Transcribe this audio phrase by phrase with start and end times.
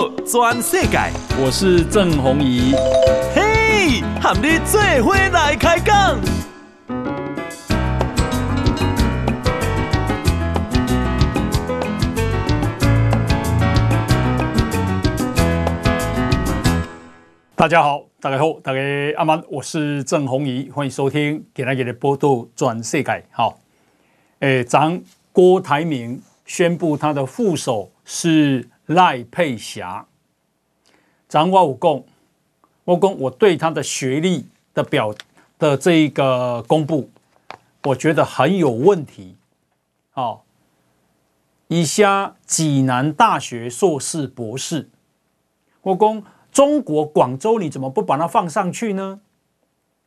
[0.00, 0.98] 道全世界，
[1.38, 2.72] 我是郑宏仪。
[3.34, 6.18] 嘿，和你做伙来开讲。
[17.54, 18.80] 大家好，大家好，大家
[19.18, 23.22] 阿曼，我是郑宏仪，欢迎收听今天的报道全世界。
[23.32, 23.58] 好，
[24.38, 24.98] 诶，张
[25.30, 30.06] 郭台铭宣布他的副手是赖佩霞。
[31.28, 32.02] 张我有讲，
[32.84, 35.14] 我讲我对他的学历的表
[35.58, 37.10] 的这一个公布，
[37.84, 39.36] 我觉得很有问题。
[40.10, 40.44] 好，
[41.68, 44.88] 以下济南大学硕士博士，
[45.82, 46.22] 我讲。
[46.52, 49.20] 中国广州，你怎么不把它放上去呢？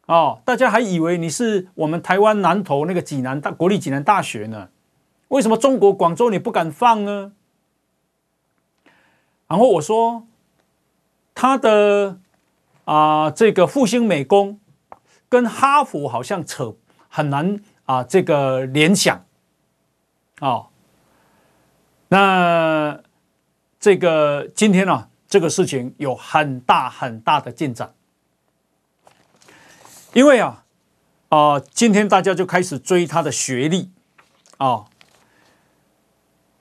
[0.08, 4.68] 哦，大家还以为你是我们台湾南投那个济南大国立济南大学呢？
[5.30, 7.32] 为什么中国广州你不敢放呢？
[9.54, 10.26] 然后我说，
[11.36, 12.18] 他的
[12.86, 14.60] 啊、这个复兴美工
[15.30, 16.76] 跟哈佛好像扯
[17.08, 19.24] 很难啊、这个联想
[20.40, 20.70] 哦。
[22.08, 23.00] 那
[23.80, 25.10] 这个今天呢、啊？
[25.28, 27.94] 这个事情有很大很大的进展，
[30.14, 30.66] 因为啊
[31.30, 33.92] 啊、今天大家就开始追他的学历
[34.58, 34.86] 啊、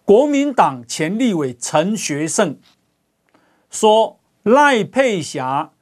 [0.04, 2.58] 国民党前立委陈学圣
[3.72, 5.72] 说，赖佩霞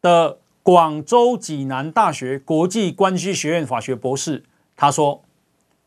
[0.00, 4.44] 的广州济南大学国际关系学院法学博士，
[4.76, 5.24] 他说，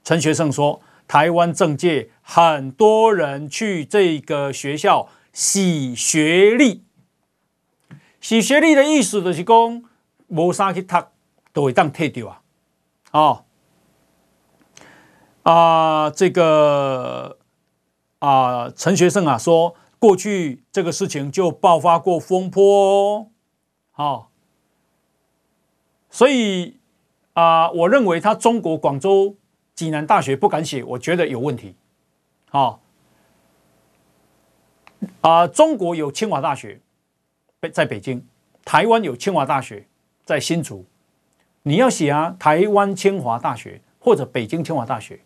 [0.04, 5.08] 陈学圣说，台湾政界很多人去这个学校。
[5.36, 6.84] 洗学历，
[8.22, 9.84] 洗学历的意思就是讲，
[10.28, 10.96] 无啥去读
[11.52, 12.42] 都会当退掉啊！
[13.10, 13.44] 哦，
[15.42, 17.40] 啊，这个
[18.20, 23.32] 啊，陈学圣啊说，过去这个事情就爆发过风波
[23.96, 24.26] 哦，哦，
[26.10, 26.78] 所以
[27.32, 29.38] 啊，我认为他中国广州
[29.74, 31.78] 济南大学不敢写，我觉得有问题，
[32.52, 32.82] 哦。
[35.22, 36.82] 啊、中国有清华大学
[37.62, 38.20] 北，在北京；
[38.66, 39.88] 台湾有清华大学，
[40.26, 40.86] 在新竹。
[41.62, 45.22] 你要写啊，台湾清华大学或者北京清华大学。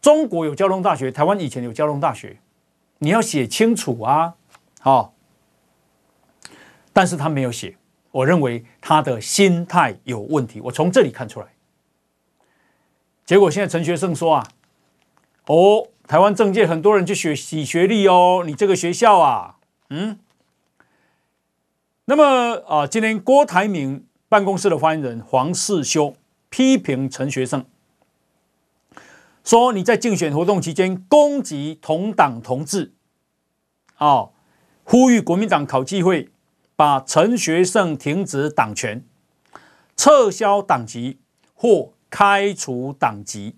[0.00, 2.38] 中国有交通大学，台湾以前有交通大学，
[2.98, 4.34] 你要写清楚啊，
[4.80, 5.12] 好、哦。
[6.92, 7.76] 但是他没有写，
[8.10, 11.46] 我认为他的心态有问题，我从这里看出来。
[13.24, 14.48] 结果现在陈学圣说啊，
[15.46, 15.88] 哦。
[16.06, 19.56] 台湾政界很多人去学洗学历哦，你这个学校啊，
[19.90, 20.20] 嗯，
[22.04, 26.14] 那么啊、今天郭台铭办公室的发言人黄世修
[26.48, 27.66] 批评陈学圣，
[29.46, 32.92] 说你在竞选活动期间攻击同党同志，
[33.94, 34.32] 啊、哦，
[34.82, 36.30] 呼吁国民党考纪会
[36.74, 39.04] 把陈学圣停止党权，
[39.96, 41.20] 撤销党籍
[41.54, 43.54] 或开除党籍。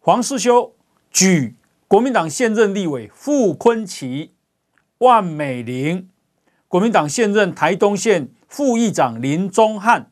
[0.00, 0.72] 黄世修
[1.10, 1.54] 举
[1.86, 4.30] 国民党现任立委傅崐萁、
[4.96, 6.08] 万美玲，
[6.68, 10.10] 国民党现任台东县副议长林宗翰，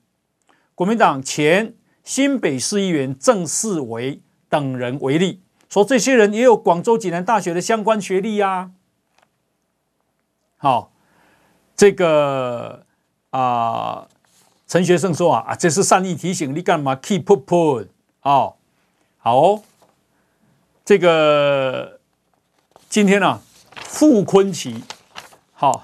[0.75, 1.72] 国民党前
[2.04, 8.70] 新北市议员郑世维等人为例，说这些人也有广州济南大学的相关学历呀。
[10.59, 10.92] 好，
[11.75, 12.84] 这个
[13.31, 14.06] 啊，
[14.66, 17.88] 陈学圣说啊，啊，这是善意提醒，你干嘛 keep put？
[18.22, 18.56] 哦，
[19.19, 19.62] 好哦。
[20.84, 21.98] 这个
[22.91, 23.42] 今天呢、啊，
[23.76, 24.82] 傅崐萁，
[25.54, 25.82] 好，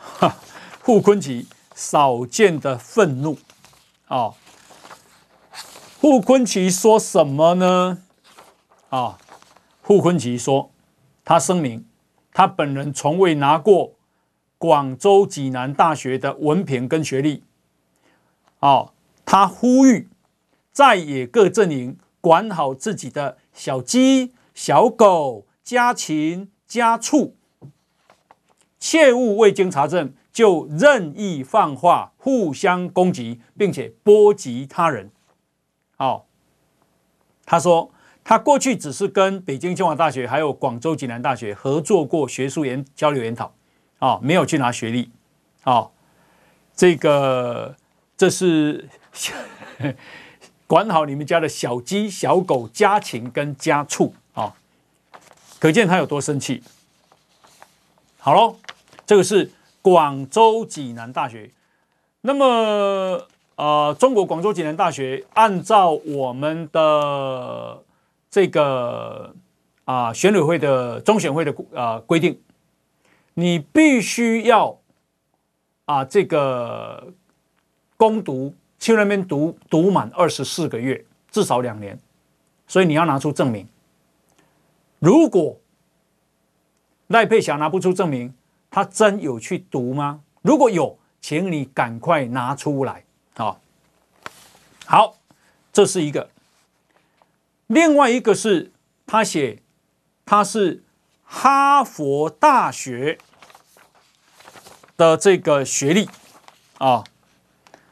[0.82, 3.38] 傅坤奇少见的愤怒，
[4.08, 4.34] 啊，
[6.00, 7.98] 傅崐萁说什么呢？
[8.88, 9.18] 啊，
[9.82, 10.70] 傅崐萁说，
[11.26, 11.84] 他声明，
[12.32, 13.92] 他本人从未拿过
[14.56, 17.42] 广州济南大学的文凭跟学历，
[18.60, 18.92] 啊，
[19.26, 20.08] 他呼吁
[20.72, 24.32] 在野各阵营管好自己的小鸡。
[24.52, 27.36] 小狗、家禽、家畜，
[28.78, 35.10] 切勿未经查证就任意放话、互相攻击，并且波及他人。
[36.00, 36.24] 哦，
[37.44, 37.90] 他说
[38.24, 43.52] 他过去只是跟北京清华大学还有广州济南大学合作过学术研交流研讨，
[43.98, 45.10] 啊，没有去拿学历。
[45.64, 45.90] 哦，
[46.74, 47.76] 这个
[48.16, 48.88] 这是
[50.66, 54.14] 管好你们家的小鸡、小狗、家禽跟家畜。
[54.34, 54.52] 哦
[55.58, 56.62] 可见他有多生气。
[58.16, 58.56] 好喽，
[59.04, 59.50] 这个是
[59.82, 61.50] 广州济南大学。
[62.22, 63.26] 那么，
[63.60, 67.78] 呃，中国广州暨南大学按照我们的
[68.30, 69.34] 这个
[69.84, 72.40] 啊、选委会的中选会的啊、呃、规定，
[73.34, 74.78] 你必须要
[75.84, 77.12] 啊这个
[77.98, 81.98] 攻读去那边读读满二十四个月，至少两年，
[82.66, 83.68] 所以你要拿出证明。
[85.00, 85.54] 如果
[87.08, 88.32] 赖佩霞拿不出证明，
[88.70, 90.22] 他真有去读吗？
[90.40, 93.04] 如果有，请你赶快拿出来。
[94.90, 95.18] 好，
[95.72, 96.30] 这是一个。
[97.68, 98.72] 另外一个是
[99.06, 99.62] 他写，
[100.26, 100.82] 他是
[101.22, 103.16] 哈佛大学
[104.96, 106.10] 的这个学历
[106.78, 107.04] 啊，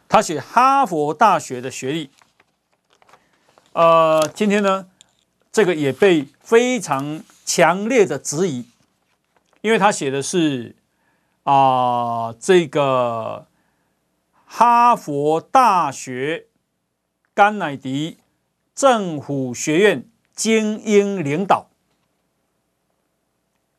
[0.08, 2.10] 他写哈佛大学的学历。
[3.74, 4.88] 呃，今天呢，
[5.52, 8.66] 这个也被非常强烈的质疑，
[9.60, 10.74] 因为他写的是
[11.44, 13.46] 啊、这个
[14.44, 16.47] 哈佛大学
[17.38, 18.18] 甘乃迪
[18.74, 21.68] 政府学院精英领导。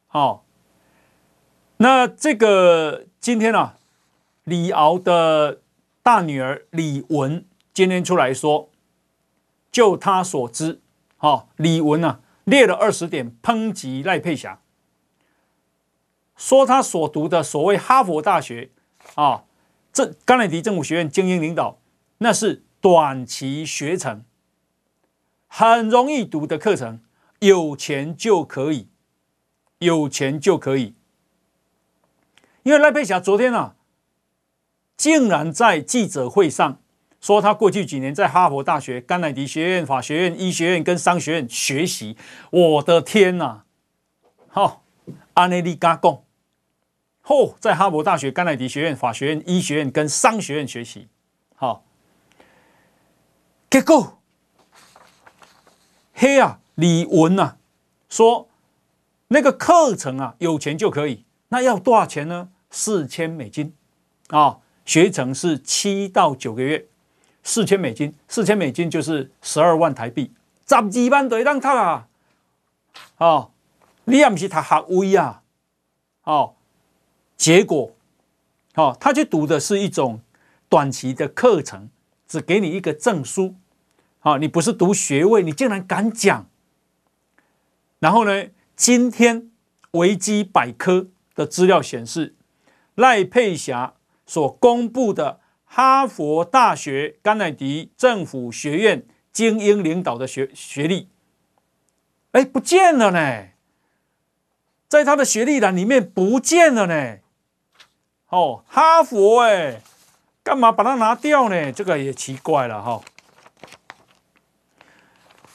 [0.07, 0.45] 好，
[1.75, 3.75] 那这个今天啊，
[4.45, 5.59] 李敖的
[6.01, 8.69] 大女儿李玟今天出来说，
[9.69, 10.79] 就他所知，
[11.17, 14.61] 好，李玟啊列了二十点抨击赖佩霞，
[16.37, 18.69] 说他所读的所谓哈佛大学
[19.15, 19.43] 啊，
[19.91, 21.77] 这甘乃迪政府学院精英领导，
[22.19, 24.23] 那是短期学程。
[25.47, 27.01] 很容易读的课程，
[27.39, 28.87] 有钱就可以，
[29.79, 30.93] 有钱就可以。
[32.63, 33.75] 因为赖佩霞昨天啊，
[34.95, 36.79] 竟然在记者会上
[37.19, 42.15] 说，他过去几年在哈佛大学、甘乃迪学院、法学院、医学院跟商学院学习。
[42.51, 43.63] 我的天呐！
[44.49, 44.83] 好，
[45.33, 46.23] 安内利加贡，
[47.23, 51.07] 嚯，在哈佛大学、甘乃迪学院、法学院、医学院跟商学院学习。
[51.55, 51.83] 好，
[53.69, 54.19] 结果。
[56.13, 57.57] 嘿啊，李文呐、啊，
[58.09, 58.49] 说
[59.27, 62.49] 那个课程啊，有钱就可以，那要多少钱呢？
[62.71, 63.73] 四千美金
[64.29, 66.87] 啊，学程是七到九个月，
[67.43, 70.33] 四千美金，四千美金就是十二万台币，
[70.67, 72.07] 十二万对当他啊，
[73.17, 73.51] 哦，
[74.05, 75.43] 你也不是他学位啊，
[76.23, 76.55] 哦，
[77.37, 77.91] 结果，
[78.73, 80.19] 哦，他去读的是一种
[80.67, 81.89] 短期的课程，
[82.27, 83.55] 只给你一个证书。
[84.19, 86.47] 啊，你不是读学位，你竟然敢讲？
[87.99, 88.47] 然后呢？
[88.75, 89.51] 今天
[89.91, 92.33] 维基百科的资料显示，
[92.95, 93.93] 赖佩霞
[94.25, 101.09] 所公布的哈佛大学甘乃迪政府学院精英领导的学学历，
[102.31, 103.49] 哎，不见了呢，
[104.87, 107.17] 在他的学历栏里面不见了呢。
[108.29, 109.81] 哦，哈佛哎，
[110.41, 111.69] 干嘛把它拿掉呢？
[111.73, 113.01] 这个也奇怪了哈。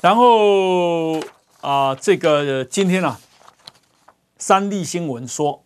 [0.05, 1.19] 然后
[1.63, 3.19] 啊、这个今天啊，
[4.37, 5.65] 三立新闻说，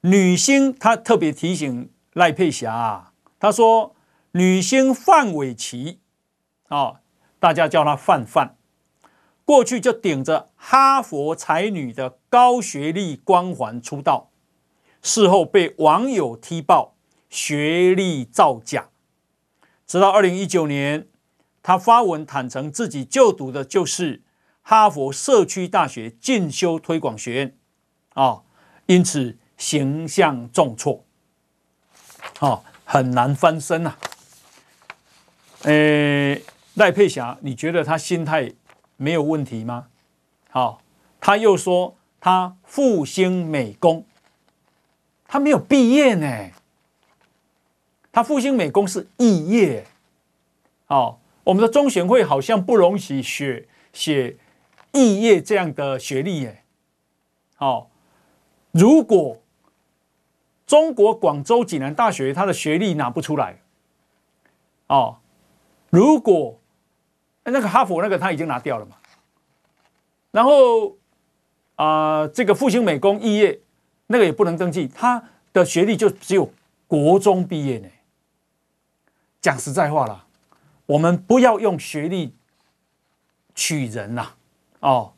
[0.00, 3.94] 女星她特别提醒赖佩霞啊，她说
[4.30, 5.98] 女星范玮琪
[6.68, 7.02] 啊，
[7.38, 8.56] 大家叫她范范，
[9.44, 14.30] 过去就顶着哈佛才女的高学历光环出道，
[15.02, 16.94] 事后被网友踢爆
[17.28, 18.88] 学历造假，
[19.86, 21.06] 直到二零一九年。
[21.68, 24.22] 他发文坦承自己就读的就是
[24.62, 27.58] 哈佛社区大学进修推广学院，
[28.14, 28.40] 啊，
[28.86, 31.04] 因此形象重挫，
[32.38, 33.98] 啊，很难翻身呐。
[35.64, 36.38] 呃，
[36.72, 38.50] 赖佩霞，你觉得他心态
[38.96, 39.88] 没有问题吗？
[40.48, 40.80] 好，
[41.20, 44.06] 他又说他复兴美工，
[45.26, 46.48] 他没有毕业呢，
[48.10, 49.86] 他复兴美工是肄业，
[50.86, 51.17] 好。
[51.48, 54.36] 我们的中选会好像不容许写写
[54.92, 56.62] 肄业这样的学历耶。
[57.56, 57.90] 好，
[58.70, 59.40] 如果
[60.66, 63.62] 中国广州暨南大学他的学历拿不出来，
[64.88, 65.16] 哦，
[65.88, 66.60] 如果
[67.44, 68.96] 那个哈佛那个他已经拿掉了嘛，
[70.30, 70.98] 然后
[71.76, 73.62] 啊、这个复兴美工肄业
[74.08, 76.52] 那个也不能登记，他的学历就只有
[76.86, 77.88] 国中毕业呢。
[79.40, 80.26] 讲实在话了。
[80.88, 82.34] 我们不要用学历
[83.54, 84.30] 取人呐，
[84.80, 85.12] 哦，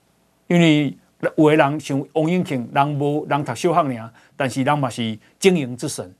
[0.49, 0.99] 因为
[1.37, 6.13] 有的人像王永庆，人无人读小学呢，但是人嘛是经营之神。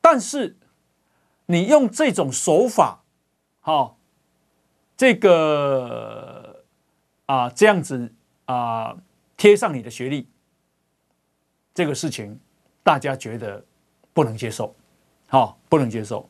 [0.00, 0.56] 但是
[1.44, 3.02] 你用这种手法，
[3.60, 3.98] 好，
[4.96, 6.64] 这个
[7.26, 8.10] 啊这样子
[8.46, 8.96] 啊
[9.36, 10.26] 贴上你的学历，
[11.74, 12.40] 这个事情
[12.82, 13.62] 大家觉得
[14.14, 14.74] 不能接受，
[15.28, 16.26] 好，不能接受。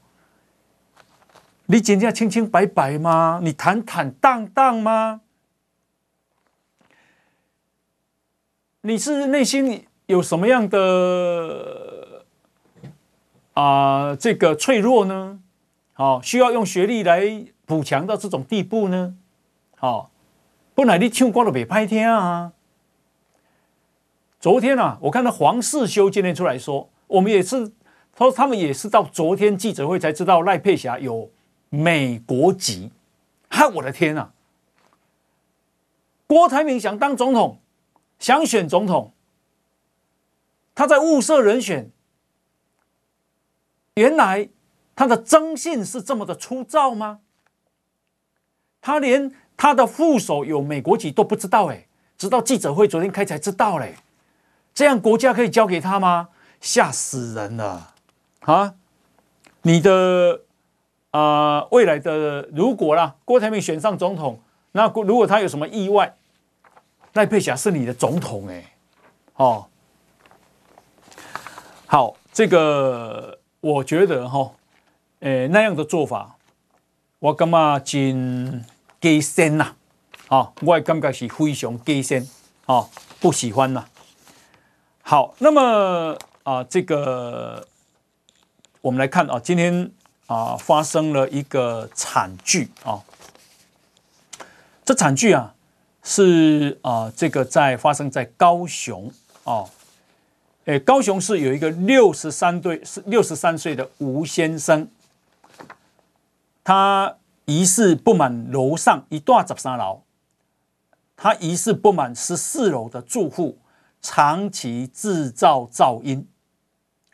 [1.73, 3.41] 你真正清清白白吗？
[3.43, 5.23] 你坦坦荡荡吗？
[8.83, 12.27] 你是内心有什么样的
[13.55, 15.41] 啊、呃、这个脆弱呢？
[15.95, 19.15] 好、哦，需要用学历来补强到这种地步呢？
[19.79, 20.11] 好、哦，
[20.75, 22.53] 不然你唱歌都袂歹听啊。
[24.39, 27.67] 昨天啊，我看到黄世修今天出来说，我们也是，
[28.15, 31.31] 他说他们也是到昨天记者会才知道赖佩霞有
[31.73, 32.93] 美国籍。
[33.49, 34.33] 哈，我的天啊！
[36.27, 37.61] 郭台铭想当总统，
[38.19, 39.15] 想选总统，
[40.75, 41.91] 他在物色人选，
[43.95, 44.51] 原来。
[44.95, 47.21] 他的征信是这么的粗糙吗？
[48.83, 51.89] 他连他的副手有美国籍都不知道哎，
[52.19, 53.97] 直到记者会昨天开才知道嘞。
[54.75, 56.29] 这样国家可以交给他吗？
[56.61, 57.95] 吓死人了
[58.41, 58.75] 啊！
[59.63, 60.43] 你的
[61.13, 64.41] 啊、呃，未来的如果啦，郭台铭选上总统，
[64.73, 66.17] 那如果他有什么意外，
[67.13, 68.75] 赖佩霞是你的总统哎，
[69.37, 69.67] 哦，
[71.87, 74.39] 好，这个我觉得哈。
[74.41, 74.53] 哦
[75.25, 76.37] 诶，那样的做法，
[77.21, 78.65] 我感觉真
[79.01, 79.77] 假仙呐，
[80.27, 82.29] 啊，我感觉是非常假仙，
[82.67, 82.89] 啊，
[83.21, 83.85] 不喜欢呐。
[85.03, 87.69] 好，那么啊，这个
[88.81, 89.93] 我们来看啊，今天
[90.27, 93.03] 啊发生了一个惨剧啊，
[94.85, 95.55] 这惨剧啊
[96.03, 99.13] 是啊这个在发生在高雄
[99.45, 99.65] 啊，
[100.65, 104.89] 诶，高雄市有一个六十三岁是六十三岁的吴先生。
[106.65, 110.05] 他疑似不满楼上一段十三楼，
[111.17, 113.59] 他疑似不满十四楼的住户
[114.01, 116.29] 长期制造噪音，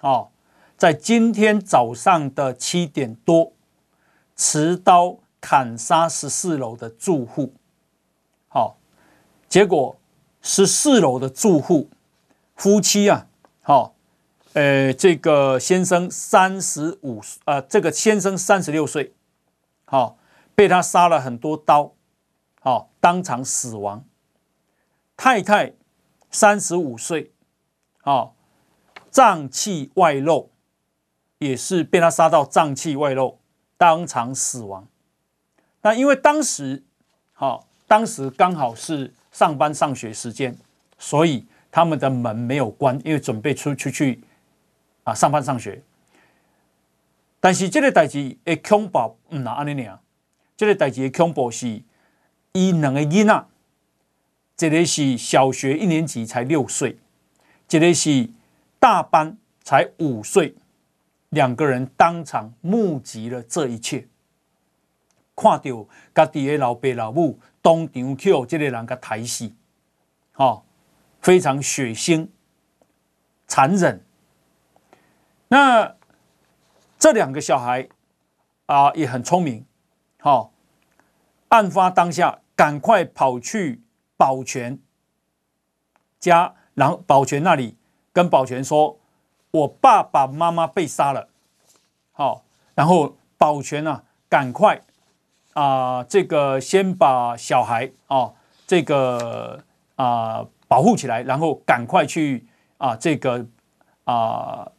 [0.01, 0.29] 哦，
[0.79, 3.53] 在今天早上的七点多，
[4.37, 7.53] 持刀砍杀十四楼的住户，
[8.47, 8.79] 好，
[9.49, 9.99] 结果
[10.41, 11.91] 十四楼的住户
[12.55, 13.27] 夫妻啊，
[13.61, 13.97] 好，
[14.53, 19.13] 呃，这个先生三十五，呃，这个先生三十六岁。
[19.85, 20.17] 好，
[20.55, 21.95] 被他杀了很多刀，
[22.61, 24.05] 好，当场死亡。
[25.17, 25.73] 太太
[26.31, 27.33] 三十五岁，
[28.03, 28.37] 好，
[29.11, 30.53] 脏器外露，
[31.39, 33.39] 也是被他杀到脏器外露，
[33.77, 34.87] 当场死亡。
[35.83, 36.83] 那因为当时，
[37.33, 40.57] 好，当时刚好是上班上学时间，
[40.99, 44.21] 所以他们的门没有关，因为准备出出去
[45.05, 45.83] 啊上班上学。
[47.41, 50.01] 但是这个代志会恐怖，唔那安尼呢？
[50.57, 51.83] 这个代志的恐怖是，
[52.51, 53.25] 伊两个囡
[54.57, 56.99] 仔，一个是小学一年级才六岁，
[57.71, 58.29] 一个是
[58.81, 60.57] 大班才五岁，
[61.31, 64.09] 两个人当场目击了这一切，
[65.37, 69.53] 看到家己的老爸老母当场去这个人给抬死，
[70.37, 70.65] 哦，
[71.21, 72.29] 非常血腥、
[73.47, 74.05] 残忍。
[75.49, 75.97] 那。
[77.01, 77.89] 这两个小孩
[78.67, 79.65] 啊，也很聪明，
[80.23, 80.51] 哦，
[81.47, 83.85] 案发当下赶快跑去
[84.17, 84.81] 保全
[86.19, 87.77] 家，然后保全那里
[88.13, 88.98] 跟保全说
[89.51, 91.29] ：“我爸爸妈妈被杀了。”
[92.13, 94.83] 好，然后保全、啊，赶快
[95.53, 98.35] 啊，这个先把小孩啊、哦，
[98.67, 99.63] 这个
[99.97, 102.47] 啊保护起来，然后赶快去
[102.79, 103.47] 啊，这个
[104.05, 104.71] 啊。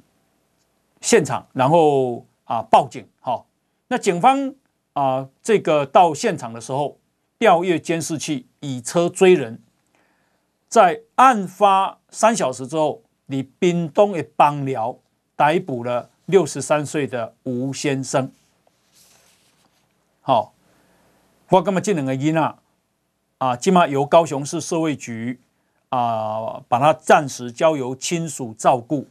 [1.02, 3.46] 现场，然后啊报警，好，
[3.88, 4.54] 那警方
[4.92, 6.98] 啊这个到现场的时候，
[7.38, 9.64] 调阅监视器，以车追人，
[10.68, 14.98] 在案发三小时之后，你屏东的枋寮
[15.36, 18.32] 逮捕了六十三岁的吴先生。
[20.22, 20.54] 好，
[21.50, 22.56] 我干嘛这两个囡仔
[23.38, 25.40] 啊，今嘛由高雄市社会局
[25.90, 29.08] 啊把他暂时交由亲属照顾。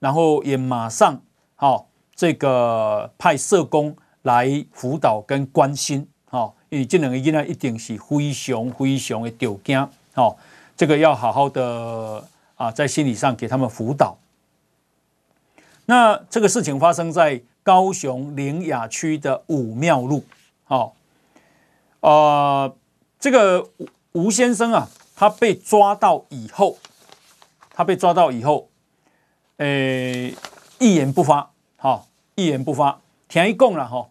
[0.00, 1.22] 然后也马上
[1.56, 9.80] 好、哦，这个派社工来辅导跟关心，好、哦，因为这两个囡仔一定是非常非常的丢惊，
[10.12, 10.36] 好、哦，
[10.76, 12.22] 这个要好好的
[12.56, 14.18] 啊，在心理上给他们辅导。
[15.86, 20.24] 那这个事情发生在高雄苓雅区的武庙路，
[20.64, 20.94] 好、
[22.00, 22.72] 哦，啊、
[23.18, 23.68] 这个
[24.12, 26.78] 吴先生啊，他被抓到以后，
[27.70, 28.68] 他被抓到以后。
[29.58, 30.34] 诶，
[30.80, 33.00] 一言不发，哈，一言不发。
[33.28, 34.08] 听一讲了哈，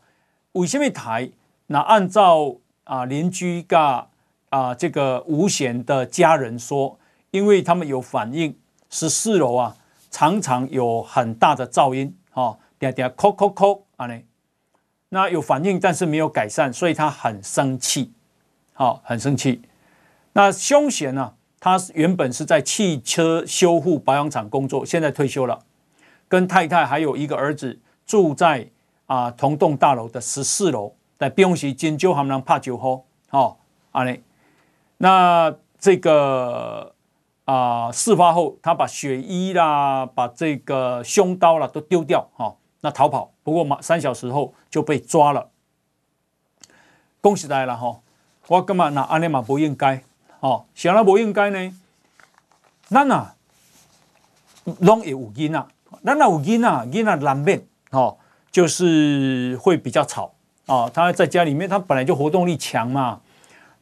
[0.53, 1.29] 为什么台？
[1.67, 4.07] 那按照啊邻居噶
[4.49, 6.97] 啊这个吴贤的家人说，
[7.33, 8.55] 因为他们有反映
[8.91, 9.75] 十四楼啊
[10.11, 14.21] 常常有很大的噪音，哈，点点扣扣扣啊呢，
[15.09, 18.13] 那有反应但是没有改善，所以他很生气，
[18.73, 19.63] 好，很生气。
[20.33, 21.33] 那凶嫌呢？
[21.59, 25.59] 他原本是在汽车修护保养厂工作，现在退休了，
[26.27, 28.69] 跟太太还有一个儿子住在
[29.07, 30.93] 啊同栋大楼的十四楼。
[31.17, 33.57] 在平时真少和人拍招呼，哦，
[33.91, 34.21] 安尼。
[34.97, 36.92] 那这个
[37.45, 43.31] 啊、事发后他把血衣啦、把这个凶刀啦都丢掉，哈、那逃跑。
[43.43, 45.49] 不过嘛，三小时后就被抓了。
[47.19, 47.99] 恭喜大家了，哈！
[48.47, 50.03] 我感觉那安尼嘛不应该，
[50.39, 51.73] 哦，想了不应该呢？
[52.89, 53.35] 咱啊，
[54.79, 55.65] 拢会有囡仔，
[56.03, 58.17] 咱那有囡仔，囡仔难免，哦，
[58.51, 60.33] 就是会比较吵。
[60.65, 63.19] 啊、哦，他在家里面，他本来就活动力强嘛。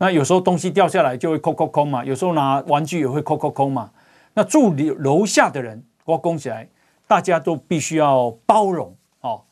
[0.02, 3.92] 那有时候东西掉下来就会扣扣扣嘛，有时候拿玩具也会扣扣扣嘛。
[4.34, 6.68] 那住楼楼下的人，我讲起来，
[7.06, 9.44] 大家都必须要包容哦。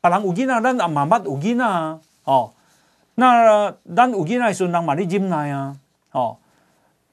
[0.00, 2.00] 别人有囡仔，咱也嘛捌有囡啊。
[2.24, 2.52] 哦，
[3.14, 5.76] 那咱有囡仔的时候，人嘛咧忍耐啊。
[6.10, 6.38] 哦，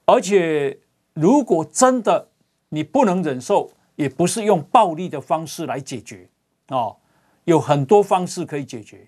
[0.06, 0.76] 而且
[1.14, 2.26] 如果真的
[2.70, 6.28] 你不能忍受，也不是用暴力的方式来解决
[6.70, 6.96] 哦，
[7.44, 9.06] 有很多方式可以解决。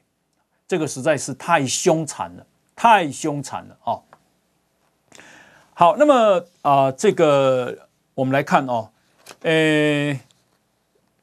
[0.69, 2.47] 这个实在是太凶残了，
[2.79, 4.05] 太凶残了哦。
[5.75, 8.91] 好，那么啊、这个我们来看哦，
[9.43, 10.17] 呃，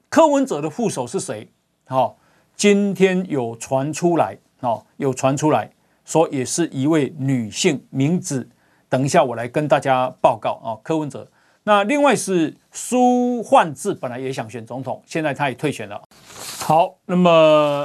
[0.10, 1.50] 柯文哲的副手是谁？
[1.88, 2.16] 好、哦，
[2.58, 5.72] 今天有传出来，哦，有传出来
[6.04, 8.50] 说也是一位女性，名字
[8.90, 10.82] 等一下我来跟大家报告啊、哦。
[10.84, 11.26] 柯文哲，
[11.68, 16.00] 那另外是苏焕智，本来也想选总统，现在他也退选了。
[16.60, 17.32] 好，那么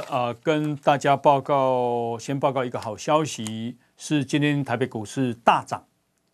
[0.07, 5.83] 呃，跟大家报告，先报告一个好消息，是今天台北股市大涨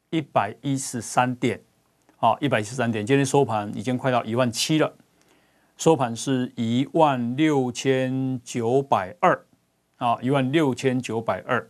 [0.09, 1.61] 一百一十三点，
[2.17, 4.93] 好，一百一十三点，今天收盘已经快到一万七了，
[5.77, 9.45] 收盘是一万六千九百二，
[9.95, 11.65] 啊，一万六千九百二，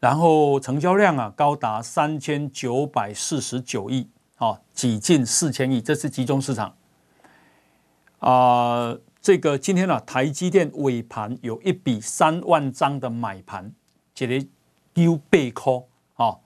[0.00, 6.74] 然后成交量啊高达三千九百四十九亿，啊，挤进四千亿，这是集中市场。
[8.20, 13.72] 啊、这个今天呢、啊，台积电尾盘有一笔三万张的买盘，
[14.14, 14.50] 这里
[14.92, 16.36] 丢背扣啊。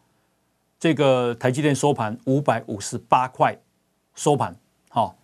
[0.79, 3.57] 这个台积电收盘五百五十八块
[4.15, 4.57] 收盘，
[4.89, 5.15] 好、哦，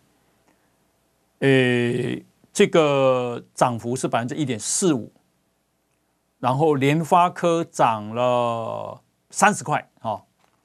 [2.52, 5.12] 这个涨幅是百分之一点四五，
[6.38, 10.22] 然后联发科涨了三十块，啊、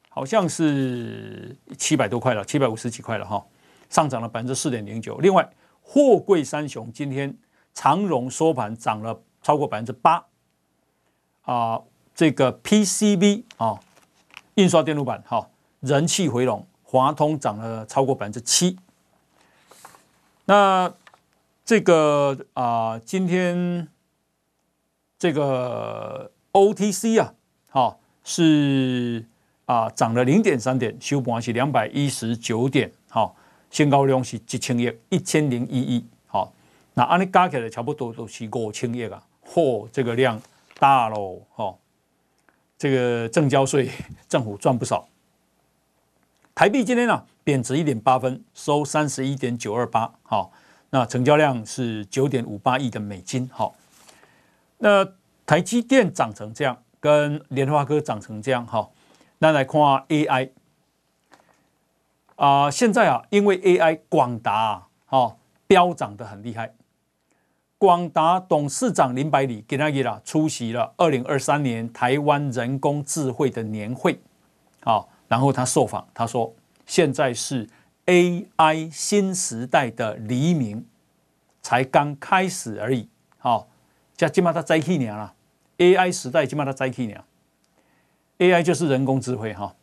[0.10, 3.46] 好像是七百多块了，七百五十几块了，哈、
[3.90, 5.50] 上涨了百分之四点零九，另外。
[5.86, 7.38] 货柜三雄今天
[7.74, 10.26] 长荣收盘涨了超过百分之八
[11.42, 11.82] 啊，
[12.16, 13.78] 这个 PCB 啊，
[14.56, 15.50] 印刷电路板哈，
[15.82, 18.80] 人气回笼，华通涨了超过百分之七。
[20.46, 20.94] 那
[21.66, 23.90] 这个啊，今天
[25.24, 27.34] 这个 OTC 啊，
[27.70, 29.26] 哈是
[29.64, 33.34] 啊涨了零点三点，收盘是两百一十九点，好。
[33.70, 36.52] 新高量是一千亿，一千零一亿，好，
[36.96, 40.38] 那安尼加起来差不多都是五千亿啊，嚯，这个量
[40.78, 41.74] 大喽，哈，
[42.78, 43.90] 这个正交税
[44.28, 45.08] 政府赚不少。
[46.54, 50.52] 台币今天呢贬值一点八分，收三十一点九二八，好，
[50.90, 53.74] 那成交量是九点五八亿的美金，好，
[54.84, 55.13] 那
[55.46, 58.89] 台积电涨成这样，跟联发科涨成这样，哈，
[59.38, 60.50] 那来看 AI。
[62.36, 66.74] 啊、呃，现在啊，因为 AI 广达啊，飙涨得很厉害。
[67.78, 74.19] 广达董事长林百里给他给了出席了二零二三年台湾人工智慧的年会，
[74.82, 76.54] 啊、然后他受访，他说
[76.86, 77.69] 现在是
[78.08, 80.86] AI 新时代的黎明
[81.62, 83.67] 才刚开始而已，好、
[84.13, 85.34] 哦，叫今嘛他在去年了
[85.78, 87.23] ，AI 时代今嘛他在去年
[88.38, 89.76] ，AI 就是人工智慧哈，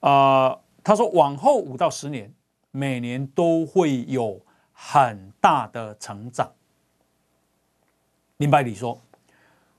[0.00, 0.58] 啊。
[0.84, 2.34] 他说：“往后五到十年，
[2.72, 6.54] 每年都会有很大的成长。”
[8.38, 9.00] 林百里说：“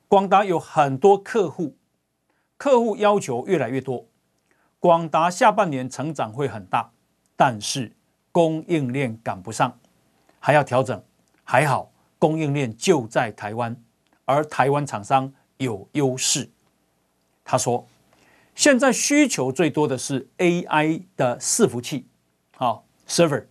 [0.08, 1.76] 广达有很多客户，
[2.56, 4.06] 客户要求越来越多，
[4.80, 6.90] 广达下半年成长会很大，
[7.36, 7.92] 但是
[8.32, 9.78] 供应链赶不上，
[10.40, 11.04] 还要调整。
[11.44, 11.92] 还好
[12.24, 13.76] 供应链就在台湾，
[14.24, 16.50] 而台湾厂商有优势。”
[17.44, 17.86] 他说。
[18.56, 22.06] 现在需求最多的是 AI 的伺服器，
[22.56, 23.48] 好 server，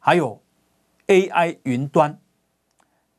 [0.00, 0.42] 还有
[1.06, 2.18] AI 云端。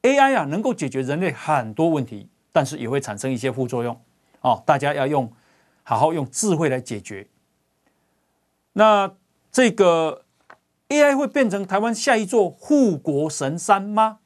[0.01, 3.97] AI 啊，能够解决人类很多问题，但是也会产生一些副作用，
[4.41, 5.31] 哦，大家要用
[5.83, 7.29] 好好用智慧来解决。
[8.73, 9.15] 那
[9.53, 10.25] 这个
[10.89, 14.19] AI 会变成台湾下一座护国神山吗？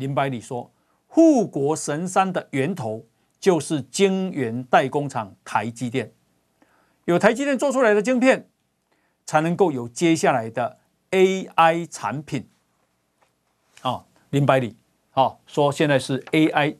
[0.00, 0.72] 林百里说，
[1.06, 3.06] 护国神山的源头。
[3.40, 6.12] 就是晶圆代工厂台积电，
[7.06, 8.50] 有台积电做出来的晶片，
[9.24, 10.76] 才能够有接下来的
[11.10, 12.46] AI 产品。
[13.80, 14.76] 啊，林百里，
[15.12, 16.76] 啊，说现在是 AI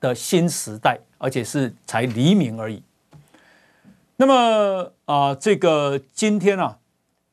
[0.00, 2.82] 的新时代，而且是才黎明而已。
[4.16, 6.78] 那么啊，这个今天啊，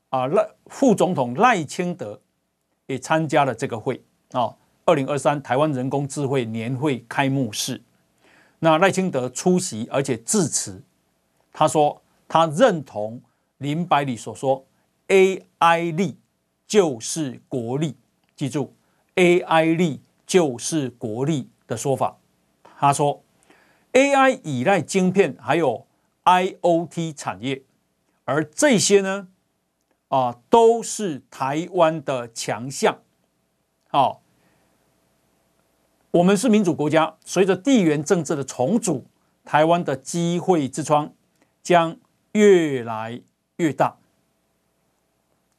[0.09, 2.19] 啊赖副总统赖清德
[2.87, 7.83] 也参加了这个会啊，二零二三台湾人工智慧年会开幕式。
[8.59, 10.81] 那赖清德出席，而且致辞，
[11.51, 13.21] 他说他认同
[13.57, 14.65] 林百里所说
[15.09, 16.17] ，AI 力
[16.65, 17.97] 就是国力，
[18.33, 18.73] 记住
[19.15, 22.17] ，AI 力就是国力的说法。
[22.79, 23.21] 他说
[23.91, 25.85] ，AI 依赖晶片，还有
[26.23, 27.61] IoT 产业，
[28.23, 29.27] 而这些呢，
[30.07, 32.99] 啊，都是台湾的强项，
[33.89, 34.21] 好。
[36.11, 39.05] 我们是民主国家，随着地缘政治的重组，
[39.43, 41.13] 台湾的机会之窗
[41.61, 41.97] 将
[42.31, 43.21] 越来
[43.57, 43.97] 越大。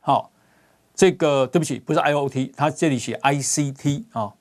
[0.00, 0.32] 好，
[0.94, 4.34] 这个对不起，不是 IOT，它这里写 ICT 啊。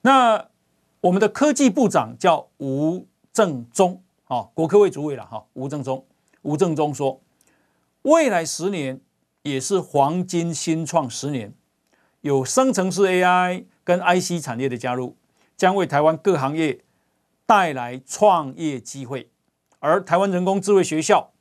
[0.00, 0.48] 那
[1.02, 5.44] 我们的科技部长叫吴正中啊，国科会主委了哈。
[5.52, 6.04] 吴正中，
[6.42, 7.20] 吴正中说，
[8.02, 8.98] 未来十年
[9.42, 11.52] 也是黄金新创十年，
[12.22, 13.64] 有生成式 AI。
[13.84, 15.16] 跟 IC 产业的加入，
[15.56, 16.80] 将为台湾各行业
[17.46, 19.28] 带来创业机会。
[19.78, 21.32] 而台湾人工智慧学校，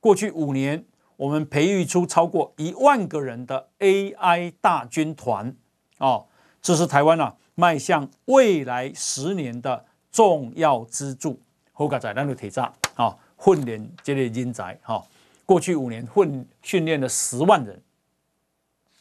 [0.00, 0.84] 过去五年，
[1.16, 5.54] 我们培育出超过一万个人的 AI 大军团。
[5.98, 6.26] 哦，
[6.60, 11.40] 这是台湾啊迈向未来十年的重要支柱。
[11.72, 14.78] 好，刚才咱就提到啊，训练这类人才。
[14.82, 15.04] 哈，
[15.44, 17.80] 过去五年训训练了十万人。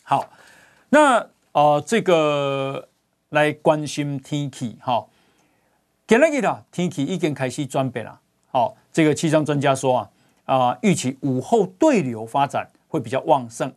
[0.04, 0.30] 好，
[0.90, 1.30] 那。
[1.54, 2.90] 哦、呃，这个
[3.30, 5.06] 来关心天气哈。
[6.08, 8.20] 今日的天气已经开始转变了。
[8.52, 10.10] 好、哦，这个气象专家说啊，
[10.46, 13.72] 啊、呃，预期午后对流发展会比较旺盛，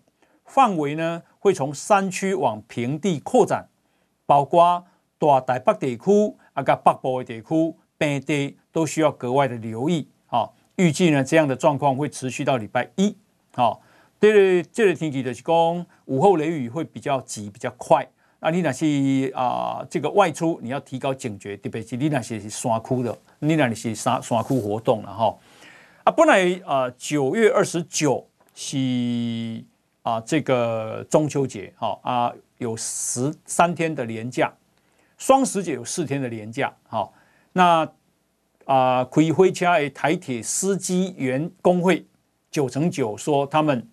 [0.46, 3.68] 范围呢会从山区往平地扩展，
[4.24, 4.82] 包括
[5.18, 10.08] 大台北地区啊，个北部的地区、平地都需要格外的留意。
[10.26, 13.14] 好、哦，预计呢这样的状况会持续到礼拜一。
[13.52, 13.80] 好、哦。
[14.18, 18.08] 这个这个天气就是讲午后雷雨会比较急比较快，
[18.40, 25.36] 那你那是啊、这个外出你要提高警觉，特别是你那些是山区的，你那里是山山区活动了哈。
[26.04, 29.62] 啊，本来啊九月二十九是
[30.02, 34.50] 啊这个中秋节哈啊有十三天的连假，
[35.18, 37.06] 双十节有四天的连假哈。
[37.52, 37.86] 那
[38.64, 42.06] 啊开火车的台铁司机员工会
[42.50, 43.86] 九成九说他们。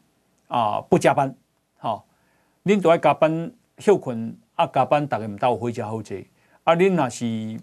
[0.53, 1.35] 啊，不加班，
[1.77, 2.03] 好、哦，
[2.63, 6.15] 恁都爱加班休困，啊加班，大概唔到回家好坐，
[6.63, 7.59] 啊恁若是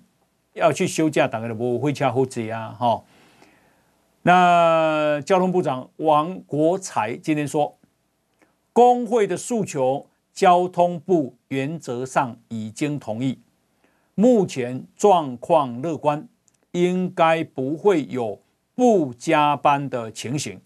[0.55, 3.05] 要去休假，大家就无回家好坐啊，哈、
[4.23, 7.79] 那交通部长王国材今天说，
[8.73, 13.39] 工会的诉求，交通部原则上已经同意，
[14.17, 16.27] 目前状况乐观，
[16.73, 18.41] 应该不会有
[18.75, 20.61] 不加班的情形。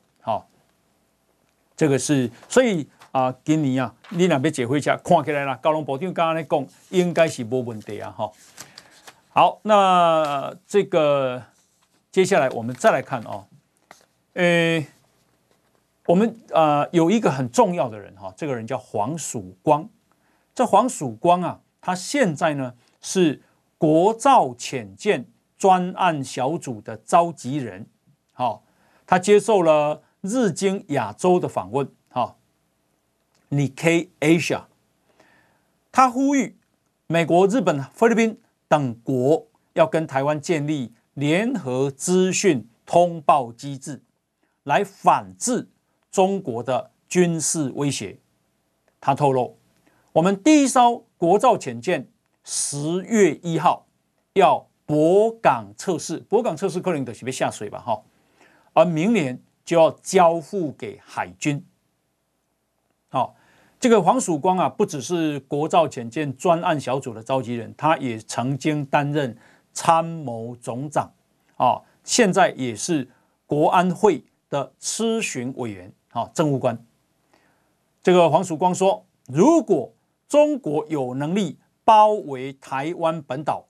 [1.77, 8.31] 这个是，所以啊，今年啊，你那边结婚下看起来啦，高雄部长刚刚来讲，应该是没问题啊，哈。
[9.31, 11.43] 好，那这个
[12.13, 13.47] 接下来我们再来看哦，
[14.35, 14.87] 诶，
[16.07, 19.89] 我们啊有一个很重要的人哈，这个人叫黄曙光。
[20.55, 23.43] 这黄曙光啊，他现在呢是
[23.77, 25.27] 国造潜舰
[25.59, 27.89] 专案小组的召集人，
[28.33, 28.63] 好，
[29.05, 30.03] 他接受了。
[30.27, 32.37] 日经亚洲的访问，哈
[33.51, 34.63] ，Nikkei Asia，
[35.93, 36.57] 他呼吁
[37.07, 44.03] 美国、日本、菲律宾等国要跟台湾建立联合资讯通报机制，
[44.63, 45.69] 来反制
[46.11, 48.19] 中国的军事威胁。
[49.03, 49.59] 他透露，
[50.15, 52.09] 我们第一艘国造潜舰
[52.45, 53.87] 十月一号
[54.33, 58.03] 要驳港测试，驳港测试可能就是被下水吧，哈，
[58.73, 59.39] 而明年。
[59.65, 61.65] 就要交付给海军。
[63.09, 63.35] 好，
[63.81, 69.37] 这个黄曙光啊，不只是国造潜舰专案小组的召集人，他也曾经担任
[69.73, 71.11] 参谋总长
[71.57, 73.09] 啊，现在也是
[73.47, 76.77] 国安会的咨询委员啊，政务官。
[78.03, 79.93] 这个黄曙光说，如果
[80.29, 83.67] 中国有能力包围台湾本岛，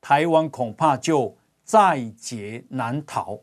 [0.00, 3.40] 台湾恐怕就在劫难逃。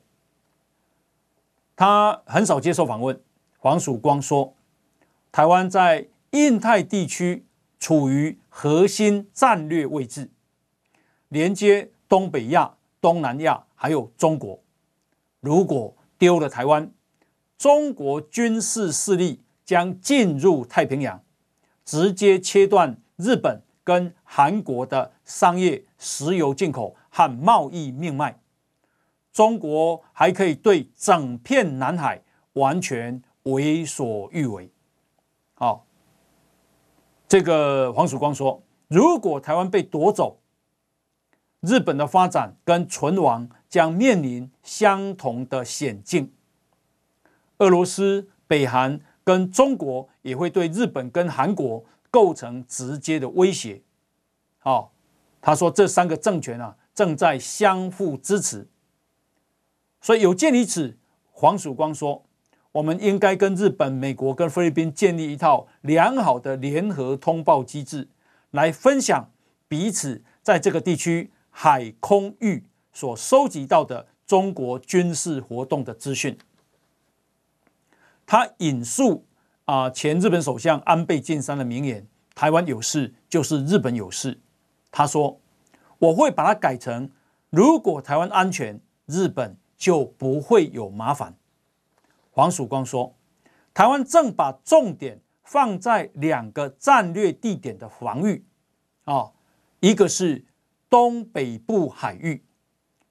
[1.75, 3.19] 他很少接受访问。
[3.57, 4.55] 黄曙光说
[5.31, 7.45] ：“台湾在印太地区
[7.79, 10.29] 处于核心战略位置，
[11.29, 14.59] 连接东北亚、东南亚还有中国。
[15.39, 16.91] 如果丢了台湾，
[17.57, 21.23] 中国军事势力将进入太平洋，
[21.85, 28.39] 直接切断日本跟韩国的商业、石油进口和贸易命脉。
[29.33, 32.21] 中国还可以对整片南海
[32.53, 34.71] 完全为所欲为。
[35.55, 35.85] 好，
[37.27, 40.39] 这个黄曙光说，如果台湾被夺走，
[41.61, 46.31] 日本的发展跟存亡将面临相同的险境。
[47.57, 53.81] 俄罗斯、北韩跟中国也会对日本跟韩国构成直接的威胁。
[54.59, 54.91] 好，
[55.41, 58.67] 他说这三个政权啊正在相互支持，
[60.03, 60.95] 所以有鉴于此，
[61.31, 62.23] 黄曙光说，
[62.73, 68.09] 我们应该跟日本、美国跟菲律宾建立一套良好的联合通报机制，
[68.51, 69.31] 来分享
[69.67, 71.31] 彼此在这个地区。
[71.55, 76.35] 海空域所收集到的中国军事活动的资讯，
[78.25, 79.27] 他引述
[79.65, 84.39] 啊前日本首相安倍晋三的名言：“台湾有事就是日本有事。”
[84.89, 85.39] 他说
[85.99, 87.11] ：“我会把它改成：
[87.51, 91.35] 如果台湾安全，日本就不会有麻烦。”
[92.31, 93.13] 黄曙光说
[93.75, 98.45] ：“台湾正把重点放在两个战略地点的防御
[99.03, 99.31] 啊，
[99.81, 100.45] 一个是。”
[100.93, 102.45] 东北部海域，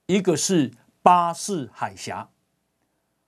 [0.06, 0.70] 一个是
[1.02, 2.30] 巴士海峡。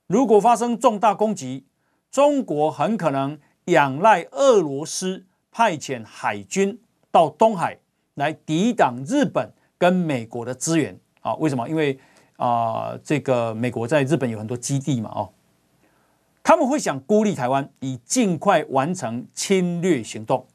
[0.06, 1.66] 如果发生重大攻击，
[2.08, 6.80] 中国很可能仰赖俄罗斯派遣海军
[7.10, 7.80] 到东海
[8.14, 11.34] 来抵挡日本跟美国的支援啊？
[11.34, 11.68] 为什么？
[11.68, 11.98] 因为
[12.46, 15.32] 啊、这个美国在日本有很多基地嘛，哦，
[16.42, 20.46] 他们会想孤立台湾，以尽快完成侵略行动。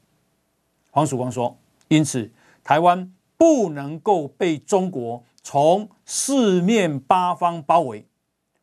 [0.90, 1.56] 黄曙光说，
[1.88, 2.30] 因此
[2.62, 3.12] 台湾。
[3.40, 8.06] 不能够被中国从四面八方包围，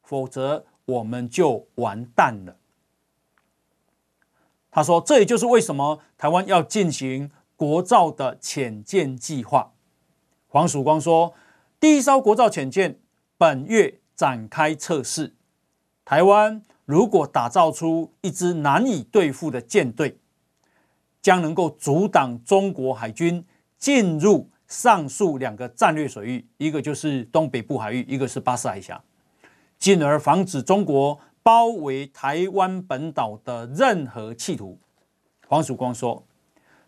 [0.04, 2.58] 否则我们就完蛋了。
[4.70, 9.74] 他说：“这也就是为什么台湾要进行国造的潜舰计划。”
[10.48, 11.34] 黄曙光说
[11.82, 13.00] ：“第一艘国造潜舰
[13.38, 15.36] 本月展开测试，
[16.04, 20.18] 台湾如果打造出一支难以对付的舰队，
[21.22, 23.46] 将能够阻挡中国海军
[23.78, 29.02] 进入。”上述两个战略水域，一个就是东北部海域，一个是巴士海峡，
[29.80, 34.78] 进而防止中国包围台湾本岛的任何企图。
[35.48, 36.28] 黄曙光说，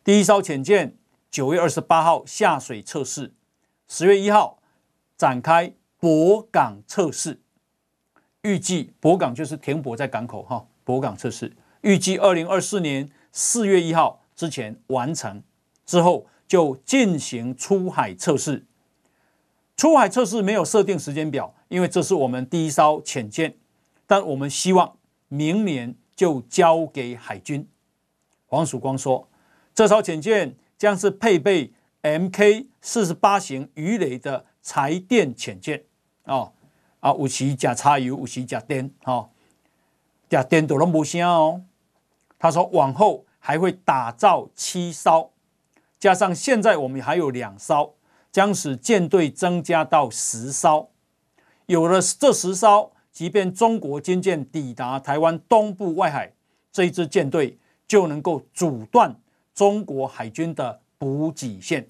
[0.04, 0.98] 第一艘潜舰
[1.32, 3.34] 九月二十八号下水测试，
[3.88, 4.60] 十月一号
[5.16, 7.40] 展开泊港测试，
[8.42, 15.44] 预计泊港就是停泊在港口哈，泊港测试，预计二零二四年四月一号之前完成
[15.86, 16.26] 之后。
[16.50, 18.66] 就进行出海测试。
[19.78, 23.56] 出海测试没有设定时间表，因为这是我们第一艘潜舰，
[24.08, 27.70] 但我们希望明年就交给海军。
[28.48, 29.30] 黄曙光说，
[29.76, 35.84] 这艘潜舰将是配备 Mk 四十八型鱼雷的柴电潜舰
[36.30, 36.52] 哦
[37.02, 39.30] 啊，有时加柴油，有时加电，哈，
[40.30, 41.62] 加电都拢无声哦。
[42.38, 45.32] 他说，往后还会打造七艘。
[46.00, 47.96] 加上现在我们还有两艘，
[48.32, 50.90] 将使舰队增加到十艘。
[51.66, 56.32] 有了这十艘，即便中国军舰抵达台湾东部外海，
[56.72, 59.14] 这一支舰队就能够阻断
[59.54, 61.86] 中国海军的补给线。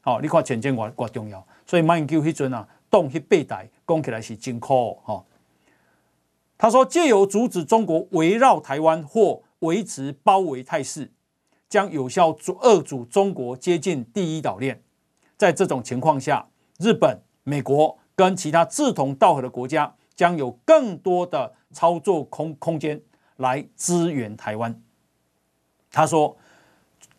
[0.00, 5.24] 好，你看潜舰多多重要，所以马英九那阵啊，动去背带，讲起来是真酷哈。
[6.58, 11.10] 他说，借由阻止中国围绕台湾或维持包围态势。
[11.68, 14.82] 将有效阻遏阻中国接近第一岛链。
[15.38, 16.46] 在这种情况下，
[16.78, 23.00] 日本、美国跟其他志同道合的国家将有更多的操作空空间
[23.38, 24.82] 来支援台湾。
[25.90, 26.36] 他说，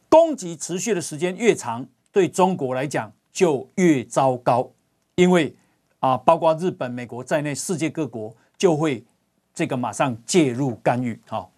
[0.07, 4.69] 攻击持续的时间越长，对中国来讲就越糟糕，
[5.15, 5.55] 因为
[6.03, 9.05] 啊，包括日本、美国在内，世界各国就会
[9.53, 11.17] 这个马上介入干预。
[11.29, 11.49] 好。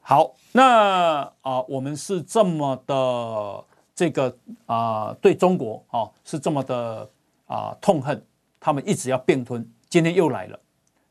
[0.00, 7.10] 好，那啊、我们是这么的这个啊、对中国啊、是这么的
[7.46, 8.24] 啊、痛恨，
[8.60, 9.68] 他们一直要并吞。
[9.88, 10.60] 今天又来了，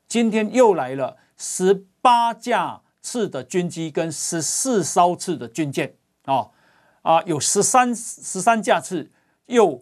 [0.08, 6.48] 今天又来了十八架次的军机跟十四艘次的军舰啊
[7.02, 9.12] 啊，有十三十三架次
[9.48, 9.82] 又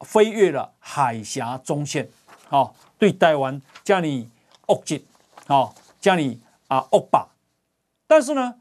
[0.00, 2.08] 飞越了海峡中线，
[2.48, 4.28] 啊、哦，对台湾叫你
[4.68, 5.04] 恶击，
[5.46, 7.26] 啊，叫你啊恶霸。
[8.06, 8.54] 但是呢，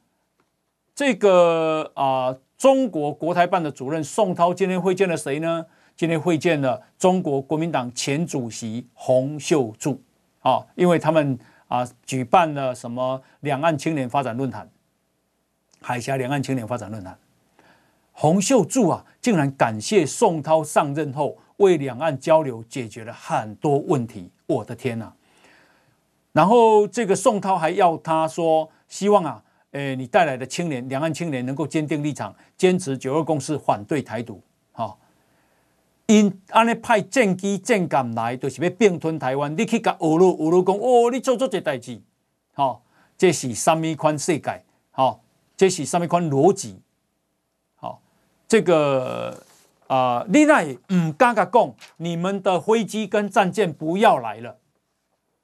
[0.96, 5.66] 这个啊、中国国台办的主任宋涛今天会见了谁呢？
[5.96, 10.02] 今天会见了中国国民党前主席洪秀柱
[10.42, 14.68] 哦，因为他们啊举办了什么两岸青年发展论坛、
[15.82, 17.18] 海峡两岸青年发展论坛。
[18.14, 25.16] 洪秀柱啊，竟然感谢宋涛上任后为两岸交流解决了很多问题，我的天呐、啊！
[26.32, 35.00] 然后这个宋涛还要他说，希望啊，诶，你带来的青年，两岸青年能够坚定立场，坚持九二共识，反对台独，好、
[36.06, 39.56] 因安尼派政机战舰来，就是要并吞台湾。
[39.58, 42.00] 你去甲俄罗俄罗讲，哦，你做做这代志，
[42.54, 42.82] 好、哦，
[43.18, 44.64] 这是什么款世界？
[44.92, 45.20] 好、哦，
[45.58, 46.80] 这是什么款逻辑？
[48.54, 49.36] 这个
[49.88, 50.62] 啊、你那
[50.94, 54.60] 唔敢甲讲，你们的飞机跟战舰不要来了。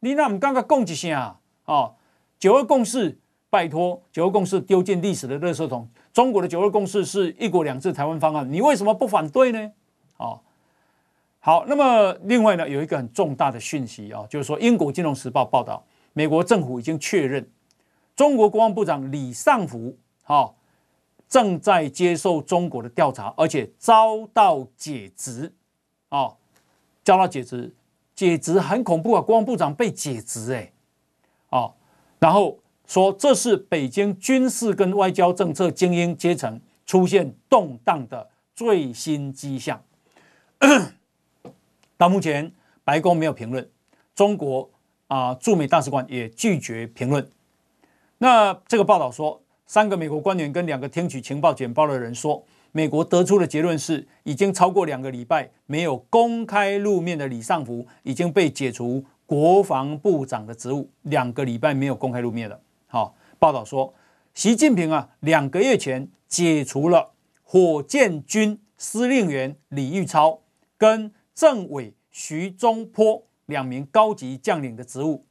[0.01, 1.39] 你那唔敢甲讲一声啊？
[1.65, 1.95] 哦，
[2.37, 3.17] 九二共识，
[3.49, 5.89] 拜托，九二共识丢进历史的垃圾桶。
[6.13, 9.71] 中国的九二共识是一国两制台湾方案，你为什么不反对呢？
[10.17, 10.39] 哦。
[11.39, 17.49] 好，那么另外呢，有一个很重大的讯息啊，就是说，英国金融时报报道，美国政府已经确认，
[18.15, 20.53] 中国国防部长李尚福哈
[21.29, 25.53] 正在接受中国的调查，而且遭到解职
[26.09, 26.33] 啊，
[27.03, 27.73] 遭到解职，
[28.15, 30.73] 解职很恐怖啊，国防部长被解职哎，
[31.51, 31.71] 啊，
[32.17, 39.79] 然后说这是北京军事跟外交政策精英阶层出现动荡的最新迹象。
[41.95, 42.51] 到目前，
[42.83, 43.69] 白宫没有评论，
[44.15, 44.67] 中国
[45.07, 47.29] 啊驻美大使馆也拒绝评论。
[48.17, 60.89] 那这个报道说，三个美国官员跟两个听取情报简报的人说，美国得出的结论是，已经超过两个礼拜没有公开露面的李尚福已经被解除国防部长的职务。
[61.03, 62.59] 两个礼拜没有公开露面了。
[62.87, 63.93] 好，报道说，
[64.33, 67.11] 习近平啊，两个月前解除了
[67.43, 70.39] 火箭军司令员李玉超
[70.79, 71.13] 跟。
[71.35, 75.23] 政委徐忠波两名高级将领的职务，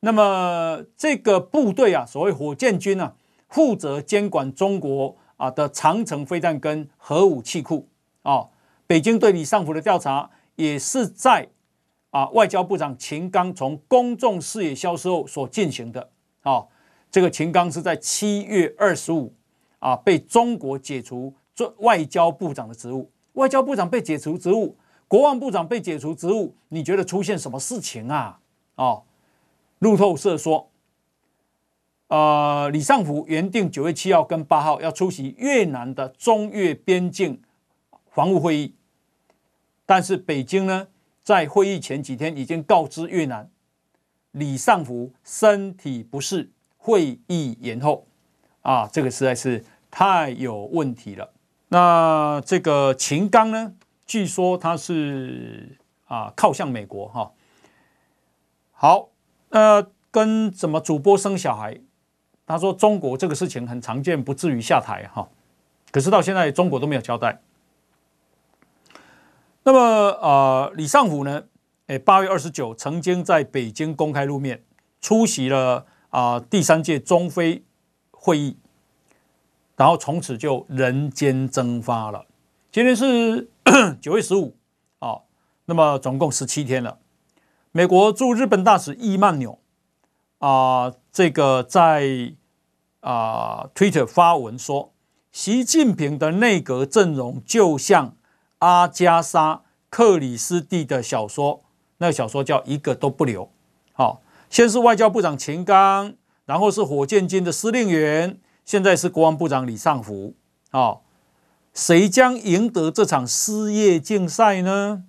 [0.00, 3.14] 那么这个部队啊，所谓火箭军啊，
[3.48, 7.86] 负责监管中国啊的长城飞弹跟核武器库
[8.22, 8.46] 啊。
[8.86, 11.48] 北京对李尚福的调查也是在
[12.10, 16.10] 啊外交部长秦刚从公众视野消失后所进行的
[16.42, 16.64] 啊。
[17.10, 19.32] 这个秦刚是在七月二十五
[19.78, 24.76] 啊被中国解除做外交部长的职务，外交部长被解除职务。
[25.08, 28.40] 国防部长被解除职务，你觉得出现什么事情啊？
[28.74, 29.04] 哦，
[29.78, 30.68] 路透社说，
[32.08, 37.42] 呃，李尚福原定九月七号跟八号要出席越南的中越边境
[38.10, 38.74] 防务会议，
[39.84, 40.88] 但是北京呢，
[41.22, 43.50] 在会议前几天已经告知越南，
[44.30, 48.06] 李尚福身体不适，会议延后。
[48.62, 51.32] 啊，这个实在是太有问题了。
[51.68, 53.74] 那这个秦刚呢？
[54.06, 57.32] 据说他是啊靠向美国哈，
[58.70, 59.08] 好，
[59.48, 61.80] 呃，跟怎么主播生小孩，
[62.46, 65.28] 他说中国这个事情很常见，不至于下台哈，
[65.90, 67.40] 可是到现在中国都没有交代。
[69.64, 71.44] 那么呃，李尚福呢？
[71.88, 74.62] 诶，八月二十九曾经在北京公开露面，
[75.00, 77.64] 出席了啊第三届中非
[78.10, 78.56] 会议，
[79.76, 82.26] 然后从此就人间蒸发了。
[82.70, 83.50] 今天是。
[84.00, 84.54] 九月十五，
[85.00, 85.22] 啊，
[85.64, 86.98] 那么总共十七天了。
[87.72, 89.58] 美国驻日本大使伊曼纽
[90.38, 92.34] 啊，这个在
[93.00, 94.92] 啊 Twitter 发文说，
[95.32, 98.14] 习近平的内阁阵容就像
[98.58, 101.62] 阿加莎克里斯蒂的小说，
[101.96, 103.50] 那个小说叫一个都不留。
[103.94, 106.12] 好，先是外交部长秦刚，
[106.44, 110.34] 然后是火箭军的司令员，现在是国防部长李尚福。
[110.70, 111.02] 好。
[111.72, 115.04] 谁将赢得这场失业竞赛呢？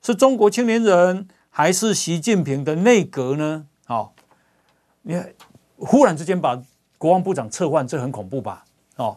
[0.00, 3.66] 是中国青年人，还是习近平的内阁呢？
[3.86, 4.10] 哦，
[5.02, 5.14] 你，
[5.80, 6.60] 忽然之间把
[6.98, 8.64] 国防部长撤换，这很恐怖吧？
[8.96, 9.16] 哦，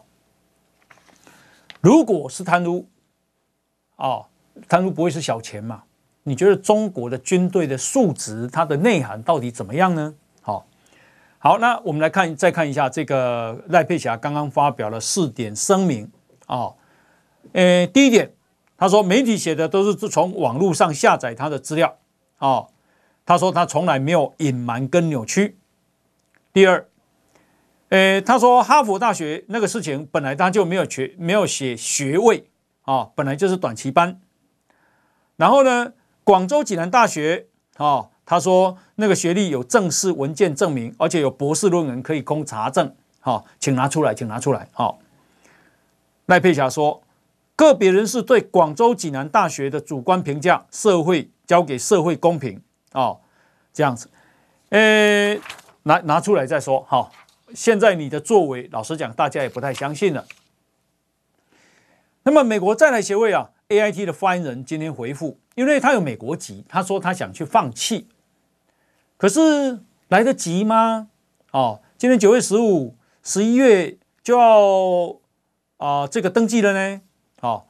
[1.80, 2.88] 如果是贪污，
[3.96, 4.26] 哦，
[4.68, 5.82] 贪污不会是小钱嘛？
[6.22, 10.14] 你觉得中国的军队的素质，它的内涵到底怎么样呢？
[10.40, 10.64] 好、哦，
[11.38, 16.10] 好，那我们来看，再看一下这个赖佩霞刚刚发表了四点声明
[16.46, 16.56] 啊。
[16.56, 16.76] 哦
[17.52, 18.32] 呃，第一点，
[18.78, 21.94] 他说媒体写的都是从网络上下载他的资料，
[22.38, 22.68] 哦，
[23.26, 25.58] 他说他从来没有隐瞒跟扭曲。
[26.54, 26.86] 第二，
[27.88, 32.48] 呃，他说哈佛大学那个事情本来他就没有学没有写学位
[32.82, 34.20] 啊，本来就是短期班。
[35.34, 35.92] 然后呢，
[36.22, 45.00] 广州暨南大学啊，他说那个学历有正式文件证明，而且有博士论文可以供查证，好，请拿出来，请拿出来，好，
[46.26, 47.02] 赖佩霞说。
[47.56, 53.16] 个别人士对广州暨南大学的主观评价，社会交给社会公平啊。
[53.72, 54.08] 这样子，
[54.70, 55.40] 诶，
[55.84, 57.10] 拿拿出来再说哈。
[57.54, 60.26] 现在你的作为，老实讲，大家也不太相信了。
[62.24, 68.08] 那么，美国在台协会啊，AIT 的发言人今天回复，因为他有美国籍，他说他想去放弃，
[69.16, 71.10] 可是来得及吗？
[71.52, 75.20] 哦，今天九月十五，十一月就要
[75.76, 77.02] 啊、这个登记了呢。
[77.38, 77.68] 好，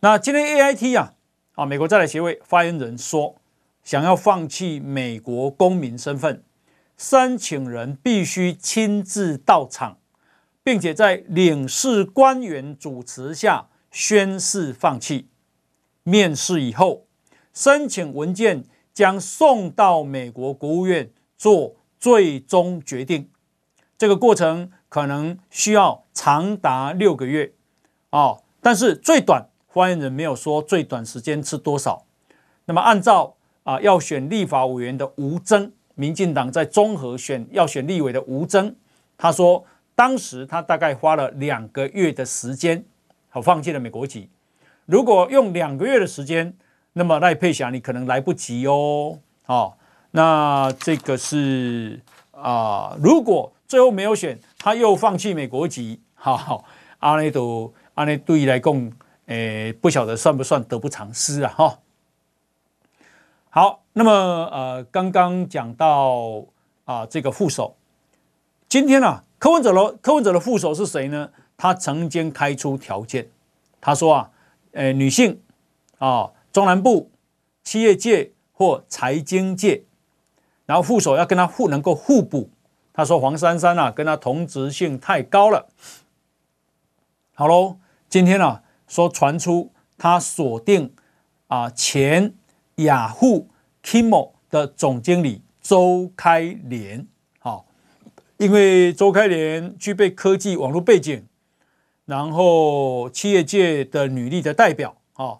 [0.00, 1.12] 那今天 AIT 啊，
[1.54, 3.36] 啊，美国在台协会发言人说，
[3.84, 6.42] 想要放弃美国公民身份。
[6.96, 9.98] 申请人必须亲自到场，
[10.62, 15.28] 并且在领事官员主持下宣誓放弃。
[16.04, 17.06] 面试以后，
[17.52, 23.28] 申请文件将送到美国国务院做最终决定。
[23.98, 27.52] 这个过程可能需要长达六个月。
[28.10, 32.04] 哦，但是最短，发言人没有说最短时间是多少。
[32.64, 35.72] 那么，按照啊要选立法委员的吴征。
[35.94, 38.74] 民进党在综合选要选立委的吴峥，
[39.18, 39.64] 他说
[39.94, 42.84] 当时他大概花了两个月的时间，
[43.28, 44.28] 好放弃了美国籍。
[44.86, 46.54] 如果用两个月的时间，
[46.94, 49.18] 那么赖佩霞你可能来不及哦。
[49.44, 49.78] 好，
[50.10, 52.00] 那这个是
[52.32, 56.64] 啊，如果最后没有选，他又放弃美国籍，好，
[56.98, 58.92] 阿内都阿内对来讲，
[59.26, 61.54] 诶，不晓得算不算得不偿失啊？
[61.56, 61.78] 哈。
[63.54, 64.10] 好，那么
[64.50, 66.42] 呃，刚刚讲到
[66.86, 67.76] 啊，这个副手，
[68.66, 71.28] 今天啊，柯文哲的柯文哲的副手是谁呢？
[71.58, 73.28] 他曾经开出条件，
[73.78, 74.30] 他说啊，
[74.70, 75.38] 呃，女性
[75.98, 77.10] 啊，中南部
[77.62, 79.84] 企业界或财经界，
[80.64, 82.48] 然后副手要跟他互能够互补。
[82.94, 85.68] 他说黄珊珊啊，跟他同质性太高了。
[87.34, 87.76] 好喽，
[88.08, 90.94] 今天啊，说传出他锁定
[91.48, 92.32] 啊前。
[92.76, 93.48] 雅虎
[93.82, 97.06] Kimo 的总经理周开莲，
[97.38, 97.66] 好，
[98.38, 101.24] 因为周开莲具备科技网络背景，
[102.06, 105.38] 然后企业界的女力的代表，啊，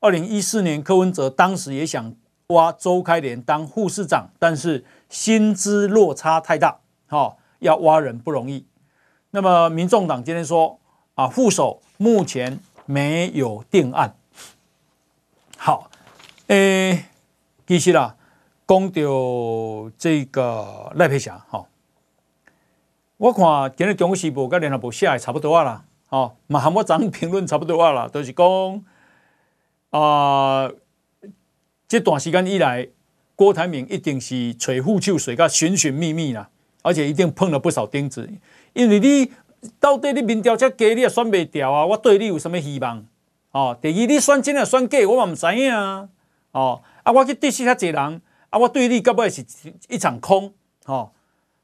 [0.00, 2.14] 二零一四年柯文哲当时也想
[2.48, 8.66] 挖周开莲当副市长，但是薪资落差太大，好，要挖人不容易。
[9.30, 10.78] 那么民众党今天说，
[11.14, 14.16] 啊，副手目前没有定案，
[15.56, 15.90] 好。
[16.48, 17.06] 诶，
[17.66, 18.14] 其实啦，
[18.68, 21.66] 讲到这个赖佩霞，吼，
[23.16, 28.84] 我看今日中国时报跟联合报写的差不多啊啦，哦，嘛和我昨天评论差不多啊啦，都、就是讲
[29.90, 30.70] 啊，
[31.88, 32.86] 这段时间以来，
[33.34, 36.48] 郭台铭一定是吹护秋水，个寻寻觅觅啦，
[36.82, 38.30] 而且一定碰了不少钉子，
[38.72, 39.32] 因为你
[39.80, 43.04] 到底你民调这低，你也选袂掉啊，我对你有什么希望？
[43.50, 46.08] 哦，第二你选真啊选假，我嘛唔知影啊。
[46.56, 49.44] 哦，啊，我去对视遐侪人，啊，我对你根本是
[49.90, 50.54] 一场空，
[50.86, 51.12] 哦，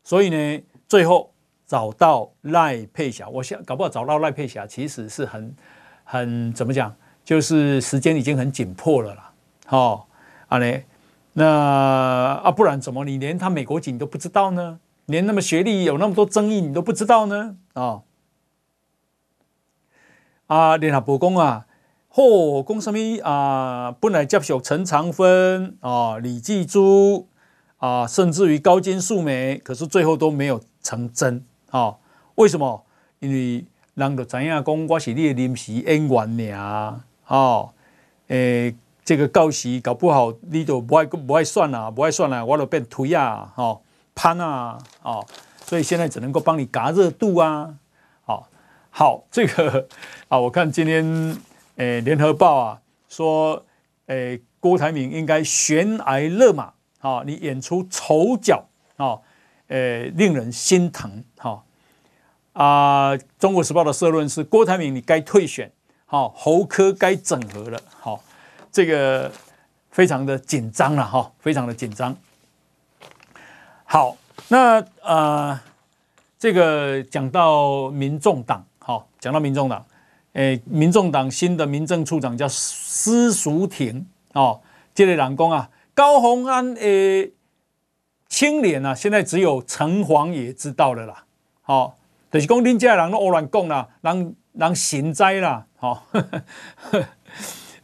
[0.05, 1.33] 所以呢，最后
[1.67, 5.57] 找到赖佩霞，我想搞不好找到赖佩霞，其实是很
[6.05, 9.33] 很怎么讲，就是时间已经很紧迫了啦，
[9.71, 10.05] 哦，
[10.49, 10.85] 啊嘞，
[11.33, 11.47] 那
[12.45, 14.79] 啊不然怎么你连他美国籍你都不知道呢？
[15.07, 17.57] 连那么学历有那么多争议你都不知道呢？
[17.73, 18.03] 哦，
[20.49, 21.67] 啊，联合报公啊。
[22.15, 23.97] 嚯，讲什么啊？
[23.99, 27.27] 本来接受陈长芬啊、李继珠
[27.79, 31.97] 啊，甚至于高金素梅，可是最后都没有成真啊？
[32.35, 32.85] 为什么？
[33.21, 37.71] 因为人都知影讲我是你的临时演员尔啊！
[38.29, 43.51] 诶，这个到时搞不好你都不爱不爱算了，不爱算了，我就变推啊！
[43.57, 43.81] 哈，
[44.15, 44.77] 攀啊！
[45.03, 45.25] 哦，
[45.65, 47.75] 所以现在只能够帮你夹热度啊！
[48.27, 48.49] 好，
[48.91, 49.89] 好，这个
[50.29, 51.39] 啊，我看今天。
[51.77, 53.65] 诶，联合报啊说，
[54.07, 58.67] 诶，郭台铭应该悬崖勒马，好，你演出丑角，
[58.97, 59.23] 好，
[59.69, 61.65] 诶，令人心疼，好，
[62.53, 65.73] 啊，中国时报的社论是郭台铭你该退选，
[66.05, 68.23] 好，侯柯该整合了，好，
[68.71, 69.33] 这个
[69.91, 72.15] 非常的紧张了，哈，非常的紧张。
[73.85, 74.17] 好，
[74.49, 75.59] 那呃，
[76.39, 79.85] 这个讲到民众党，好，讲到民众党。
[80.35, 84.63] 诶，民众党新的民政处长叫施淑婷哦，
[84.95, 87.33] 这类人讲啊，高虹安诶，
[88.29, 91.25] 清廉啊，现在只有城隍爷知道了啦。
[91.61, 91.93] 好、哦，
[92.31, 95.67] 就是讲恁家人都胡乱讲啦，让让行灾啦。
[95.77, 97.05] 好、哦，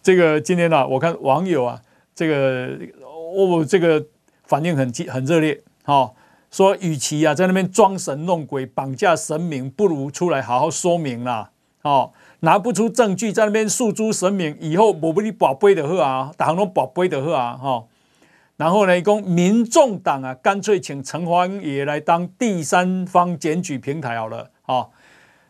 [0.03, 1.83] 这个今天呢、啊，我看网友啊，
[2.15, 4.07] 这个哦，这个
[4.45, 5.61] 反应很激很热烈。
[5.83, 6.15] 好、哦，
[6.51, 11.51] 说与其啊在那边装神弄鬼绑架神明，不如出来好好说明啦。
[11.83, 12.15] 哦。
[12.41, 17.85] 拿不出证据，在那边诉诸神明，以后我不你宝贝的喝啊，打龙宝贝的喝啊，哈。
[18.57, 24.93] 然后呢，讲民众党啊，干脆请城隍爷来当第三方检举平台好了，好。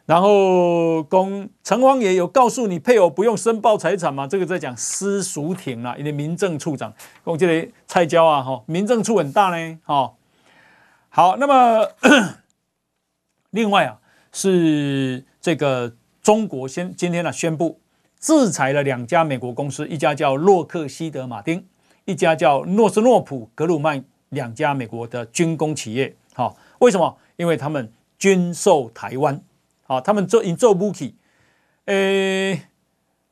[0.07, 4.27] 然后公城隍爷有告诉你配偶不用申报财产吗？
[4.27, 10.15] 这个在讲私塾庭啦，因为民政处长公这里蔡椒啊，哈，民政处很大呢，哈。
[11.11, 11.89] 好，那么
[13.51, 13.99] 另外啊，
[14.33, 17.81] 是这个中国先今天呢宣布
[18.21, 21.65] 制裁了两家美国公司，一家叫洛克希德马丁，
[22.05, 26.15] 一家叫诺斯诺普格鲁曼，两家美国的军工企业。
[26.35, 27.17] 好，为什么？
[27.37, 29.41] 因为他们军售台湾。
[29.83, 31.15] 好，他们做营做武器，
[31.87, 32.63] 诶，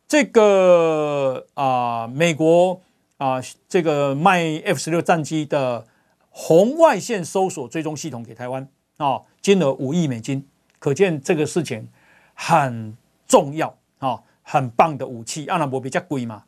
[0.09, 2.80] 这个啊、美国
[3.18, 5.87] 啊、呃，这个卖 F 十六战机的
[6.30, 8.66] 红外线搜索追踪系统给台湾
[8.97, 11.89] 啊、金额五亿美金，可见这个事情
[12.37, 13.66] 很重要
[13.99, 16.45] 啊、哦，很棒的武器，阿拉伯比较贵嘛。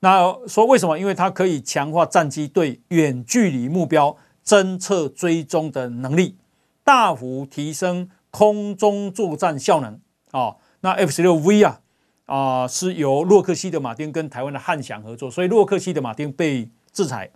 [0.00, 0.98] 那说为什么？
[0.98, 6.36] 因为它可以强化战机对远距离目标侦测追踪的能力，
[6.84, 8.10] 大幅提升。
[8.30, 9.94] 空中作战效能
[10.32, 11.80] 啊、哦，那 F 十六 V 啊
[12.26, 17.30] 啊、是由洛克希德马丁跟台湾的汉翔合作，所以洛克希德马丁被制裁。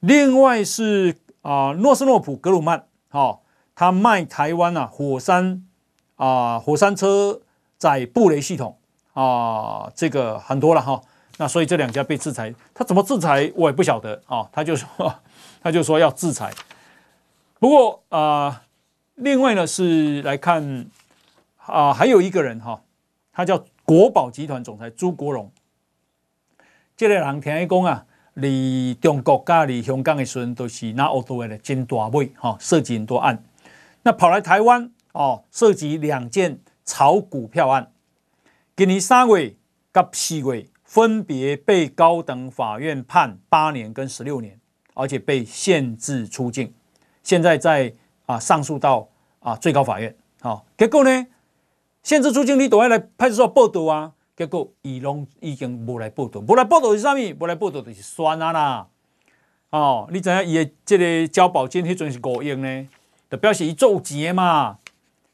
[0.00, 3.40] 另外是啊、诺斯诺普格鲁曼，哦，
[3.74, 5.66] 他卖台湾啊火山
[6.24, 7.40] 啊、火山车
[7.78, 8.78] 载布雷系统
[9.12, 11.00] 啊、这个很多了哈、
[11.38, 14.88] 那所以这两家被制裁，他怎么制裁我也不晓得啊、他就说
[15.62, 16.52] 他就说要制裁，
[17.58, 18.62] 不过啊。
[19.16, 20.86] 另外呢是来看
[21.66, 22.80] 啊，还有一个人哈，
[23.30, 25.52] 他叫国宝集团总裁朱国荣。
[26.96, 33.44] 这个人听讲啊，离中国加离香港的时候都是拿欧多的金大尾哈，涉及很多案。
[34.02, 37.92] 那跑来台湾哦，涉及两件炒股票案。
[38.76, 39.54] 今年三月
[39.92, 44.58] 甲四月分别被高等法院判八年跟十六年，
[44.94, 46.74] 而且被限制出境。
[47.22, 47.94] 现在在。
[48.24, 49.08] 啊，上诉到
[49.40, 51.26] 啊最高法院，好、哦，结果呢，
[52.04, 54.12] 限制出境，你都要来派出所报到啊。
[54.36, 57.18] 结果伊拢已经无来报到，无来报到是啥物？
[57.40, 58.86] 无来报到就是算啊啦。
[59.70, 62.88] 哦，你知影伊的这个交保金迄阵是五亿呢，
[63.28, 64.78] 就表示伊做钱嘛。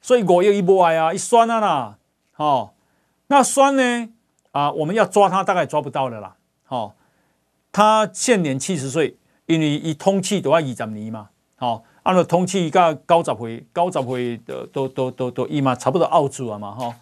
[0.01, 1.99] 所以五亿一波爱啊，一酸啊啦。
[2.37, 2.71] 哦，
[3.27, 4.09] 那酸呢？
[4.53, 6.37] 啊，我们要抓他，大概抓不到了啦。
[6.69, 6.93] 哦，
[7.73, 11.31] 他现年七十岁，因为一通气都要二十年嘛。
[11.59, 11.83] 哦。
[12.05, 16.95] 按照通缉个高十岁，高十岁的都都都都一嘛，差不多澳洲了嘛哈，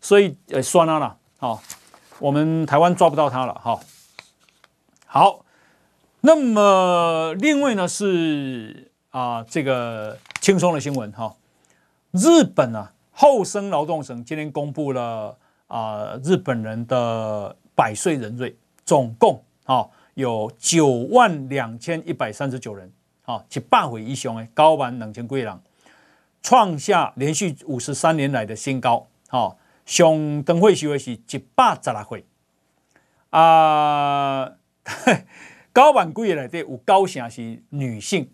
[0.00, 1.62] 所以呃酸了啦，好，
[2.18, 3.78] 我们台湾抓不到他了哈。
[5.04, 5.44] 好，
[6.22, 11.34] 那么另外呢是啊这个轻松的新闻哈，
[12.14, 15.36] 日本啊厚生劳动省今天公布了
[15.66, 19.84] 啊日本人的百岁人瑞，总共啊
[20.14, 22.88] 有九万两千一百三十九人。
[23.22, 25.60] 好，一百岁以上的九万两千几人，
[26.40, 29.08] 创下连续五十三年来的新高。
[29.28, 32.24] 好，上长岁寿的是一百十六岁。
[33.30, 34.52] 啊，
[35.72, 38.30] 高万几个内底有九成是女性，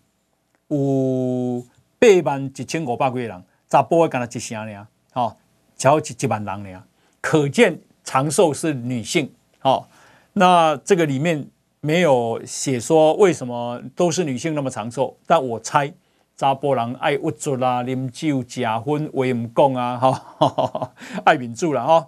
[0.67, 1.65] 有
[1.97, 4.87] 八万一千五百几人，查甫的干那一成呢？
[5.11, 5.35] 好，
[5.75, 6.83] 超一一万人呢，
[7.19, 9.33] 可见长寿是女性。
[9.57, 9.89] 好，
[10.33, 11.47] 那这个里面。
[11.83, 15.91] 没有写说为什么都是女性那么长寿，但我猜
[16.37, 20.91] 查甫人爱郁卒啦、啉酒、食薰、话唔讲啊，哈，
[21.25, 22.07] 爱抿住了哈。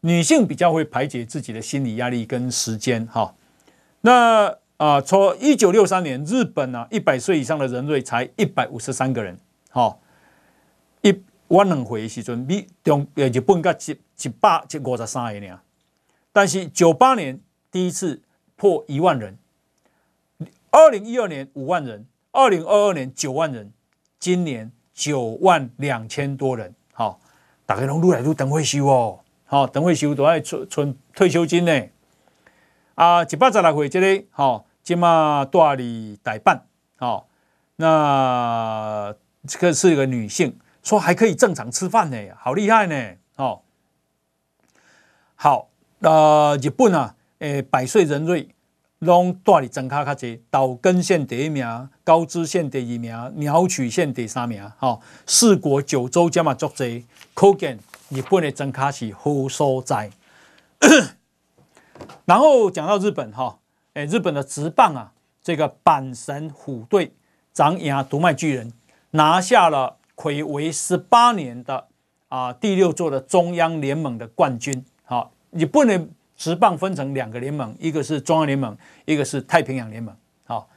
[0.00, 3.34] 女性比较会排解自己的心理压力跟时间哈。
[4.02, 9.38] 那啊，从一九六三年，日本啊，一百岁以上的人类才一百五十三个人，
[9.70, 9.96] 哈，
[11.48, 15.58] 我两回时阵比中呃日本甲一一百一五十三个尔，
[16.32, 17.40] 但是九八年
[17.70, 18.22] 第一次。
[18.60, 19.38] 破一万人，
[20.72, 23.72] 二零一二年五万人，二零二二年九万人，
[24.18, 26.74] 今年九万两千多人。
[26.92, 27.20] 好，
[27.64, 29.20] 大家拢愈来愈等退休哦。
[29.44, 31.82] 好，等退休都爱存存退休金呢。
[32.96, 36.66] 啊，一百十六岁这里，好，今嘛大理代办。
[36.96, 37.28] 好，
[37.76, 39.14] 那
[39.46, 43.14] 这个是一个女性，说还可以正常吃饭呢，好厉害呢。
[43.36, 43.62] 哦，
[45.34, 45.68] 好，
[46.00, 47.14] 呃，日本啊。
[47.40, 48.48] 诶，百岁人瑞
[48.98, 57.04] 拢带里增卡卡侪，岛根县第一名，高知县第二名，鸟取县第三名，哈，四国九州加嘛足侪，
[57.34, 60.10] 可见日本的增卡是好所在。
[62.26, 63.60] 然后讲到日本哈，
[63.94, 67.14] 诶，日本的职棒啊，这个阪神虎队
[67.52, 68.72] 长赢读卖巨人，
[69.12, 71.86] 拿下了魁为十八年的
[72.28, 80.12] 啊第六座的中央联盟的冠军，好，你不能直棒分成两个联盟，一个是中央联盟，一个是太平洋联盟。
[80.44, 80.68] 好，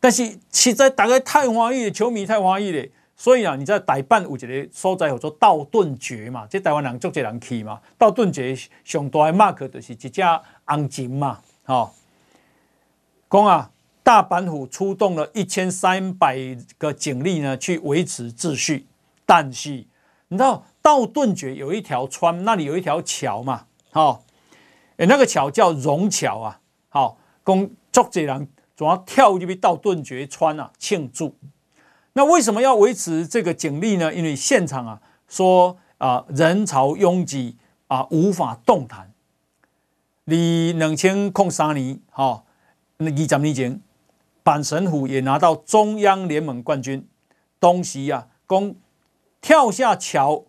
[0.00, 7.80] 但是实在大家太华裔的，球迷太欢喜了，所以啊，你在台办有一个所在叫做道顿堀嘛，这台湾人足多人去嘛。
[7.96, 10.10] 道顿堀上大的 mark 就是一只
[10.64, 11.38] 红鲸嘛。
[11.62, 11.94] 好，
[13.28, 13.70] 讲啊，
[14.04, 16.36] 大阪府出动了一千三百
[16.76, 18.86] 个警力呢，去维持秩序。
[19.24, 19.86] 但是
[20.28, 23.64] 你知道道顿堀有一条川，那里有一条桥嘛？
[23.90, 24.22] 好，
[24.98, 26.60] 诶，那个桥叫榕桥啊。
[26.90, 28.46] 好，公作者人
[28.76, 31.34] 总要跳入去道顿堀川啊庆祝。
[32.12, 34.14] 那为什么要维持这个警力呢？
[34.14, 39.10] 因为现场啊说啊人潮拥挤啊无法动弹。
[40.24, 42.44] 你两千零三年哈，
[42.98, 43.80] 那二十年前，
[44.44, 47.08] 阪神虎也拿到中央联盟冠军。
[47.58, 48.76] 东西啊，公。
[49.40, 50.42] 跳下桥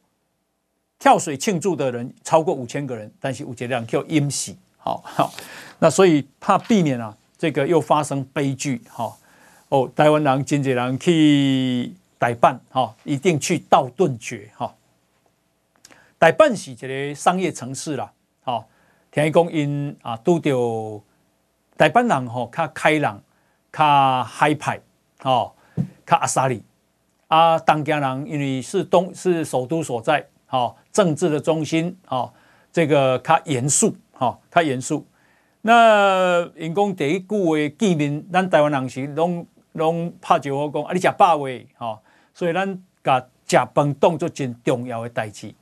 [0.97, 5.33] 跳水庆祝的人超过五千个人，但是有些人叫淹死，好好，
[5.79, 9.13] 那所以怕避免啊，这个又发生悲剧，哈
[9.67, 14.73] 哦，台湾人真济人去台办，哈，一定去道顿堀，哈，
[16.17, 18.09] 台办是一个商业城市啦，
[18.43, 18.65] 好，
[19.11, 21.03] 听讲因啊都着
[21.77, 23.21] 台办人吼较开朗，
[23.75, 24.79] 较海派，
[25.23, 25.51] 哦，
[26.05, 26.63] 较阿萨里。
[27.27, 32.31] 啊，东京人因为是东是首都所在，哦、政治的中心，哦、
[32.71, 35.05] 这个较严肃，好、哦、较严肃。
[35.61, 41.67] 那因讲第一句话见面，咱台湾人是拢拢拍招呼讲啊，你食饱未？
[41.75, 41.99] 好、哦，
[42.33, 45.53] 所以咱甲食饭当作真重要的代志。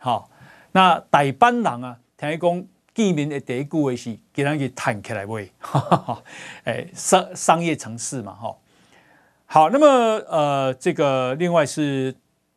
[0.00, 0.24] 好、哦，
[0.72, 2.64] 那台湾人啊，听讲
[2.94, 5.50] 见面的第一句话是，给人去谈起来未？
[6.64, 8.56] 哎，商商业城市嘛，哈、
[9.46, 9.86] 好，那么
[10.28, 12.14] 呃，这个另外是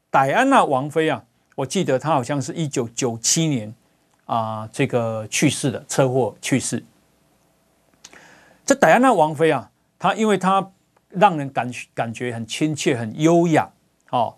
[0.10, 1.24] 戴安娜王妃啊，
[1.56, 3.74] 我记得她好像是一九九七年
[4.26, 6.84] 啊，这个去世的车祸去世。
[8.66, 9.70] 这戴安娜王妃啊，
[10.00, 10.72] 她因为她
[11.10, 13.70] 让人感感觉很亲切、很优雅，
[14.10, 14.36] 哦，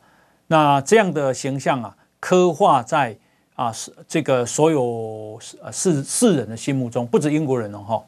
[0.47, 3.17] 那这样的形象啊，刻画在
[3.55, 5.39] 啊是这个所有
[5.71, 8.05] 世世人的心目中，不止英国人哦，哈，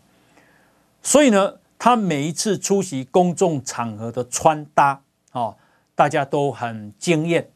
[1.02, 1.56] 所以呢。
[1.80, 5.56] 他每一次出席公众场合的穿搭，哦，
[5.94, 7.52] 大家都很惊艳，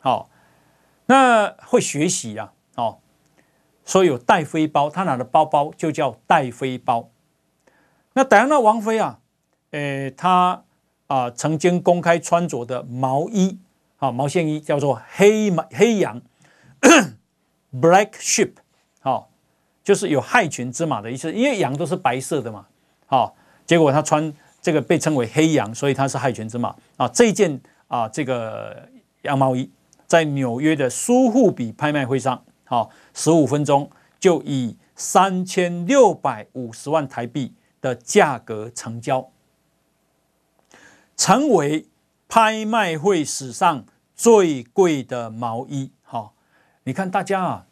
[0.00, 0.28] 好，
[1.06, 2.98] 那会学习啊，哦，
[3.84, 7.08] 所以有戴妃包，他拿的包包就叫戴妃包。
[8.14, 9.20] 那戴安娜王妃啊，
[9.70, 10.64] 诶，她
[11.06, 13.60] 啊曾经公开穿着的毛衣，
[13.98, 16.20] 啊毛线衣叫做黑马黑羊
[17.72, 18.52] ，Black Sheep，
[19.00, 19.30] 好，
[19.82, 22.66] 就是有害群之马的意思，因为羊都是白色的嘛，
[23.06, 23.36] 好。
[23.64, 27.06] 结果他穿这个被称为黑羊，所以他是害群之马啊！
[27.08, 28.88] 这件啊，这个
[29.22, 29.70] 羊毛衣
[30.06, 39.30] 在纽约的苏富比拍卖会上，好，十五分钟就以三千六百五十万台币的价格成交，
[41.16, 41.86] 成为
[42.28, 45.92] 拍卖会史上最贵的毛衣。
[46.84, 47.66] 你看大家啊，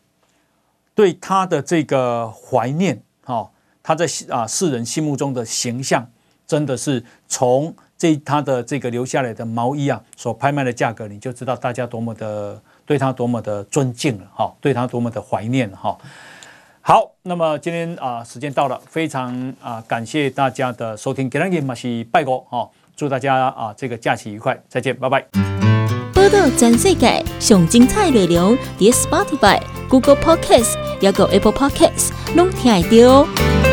[0.95, 3.51] 对他的这个怀念，哈。
[3.83, 6.07] 他在啊世人心目中的形象，
[6.47, 15.97] 真的是从这他的这个留下来的毛衣啊，所拍卖的价格，你就知道大家多么的对他多么的尊敬了哈，对他多么的怀念哈。
[16.83, 25.70] 好，那么今天啊时间到了，非常啊感谢大家的收听，给大家马西拜过哈，祝大家啊这个假期愉快，再见，拜拜。
[26.21, 29.59] 报道全世界上精彩内容，伫 Spotify、
[29.89, 33.70] Google Podcasts，还有 Apple Podcasts，拢听得到。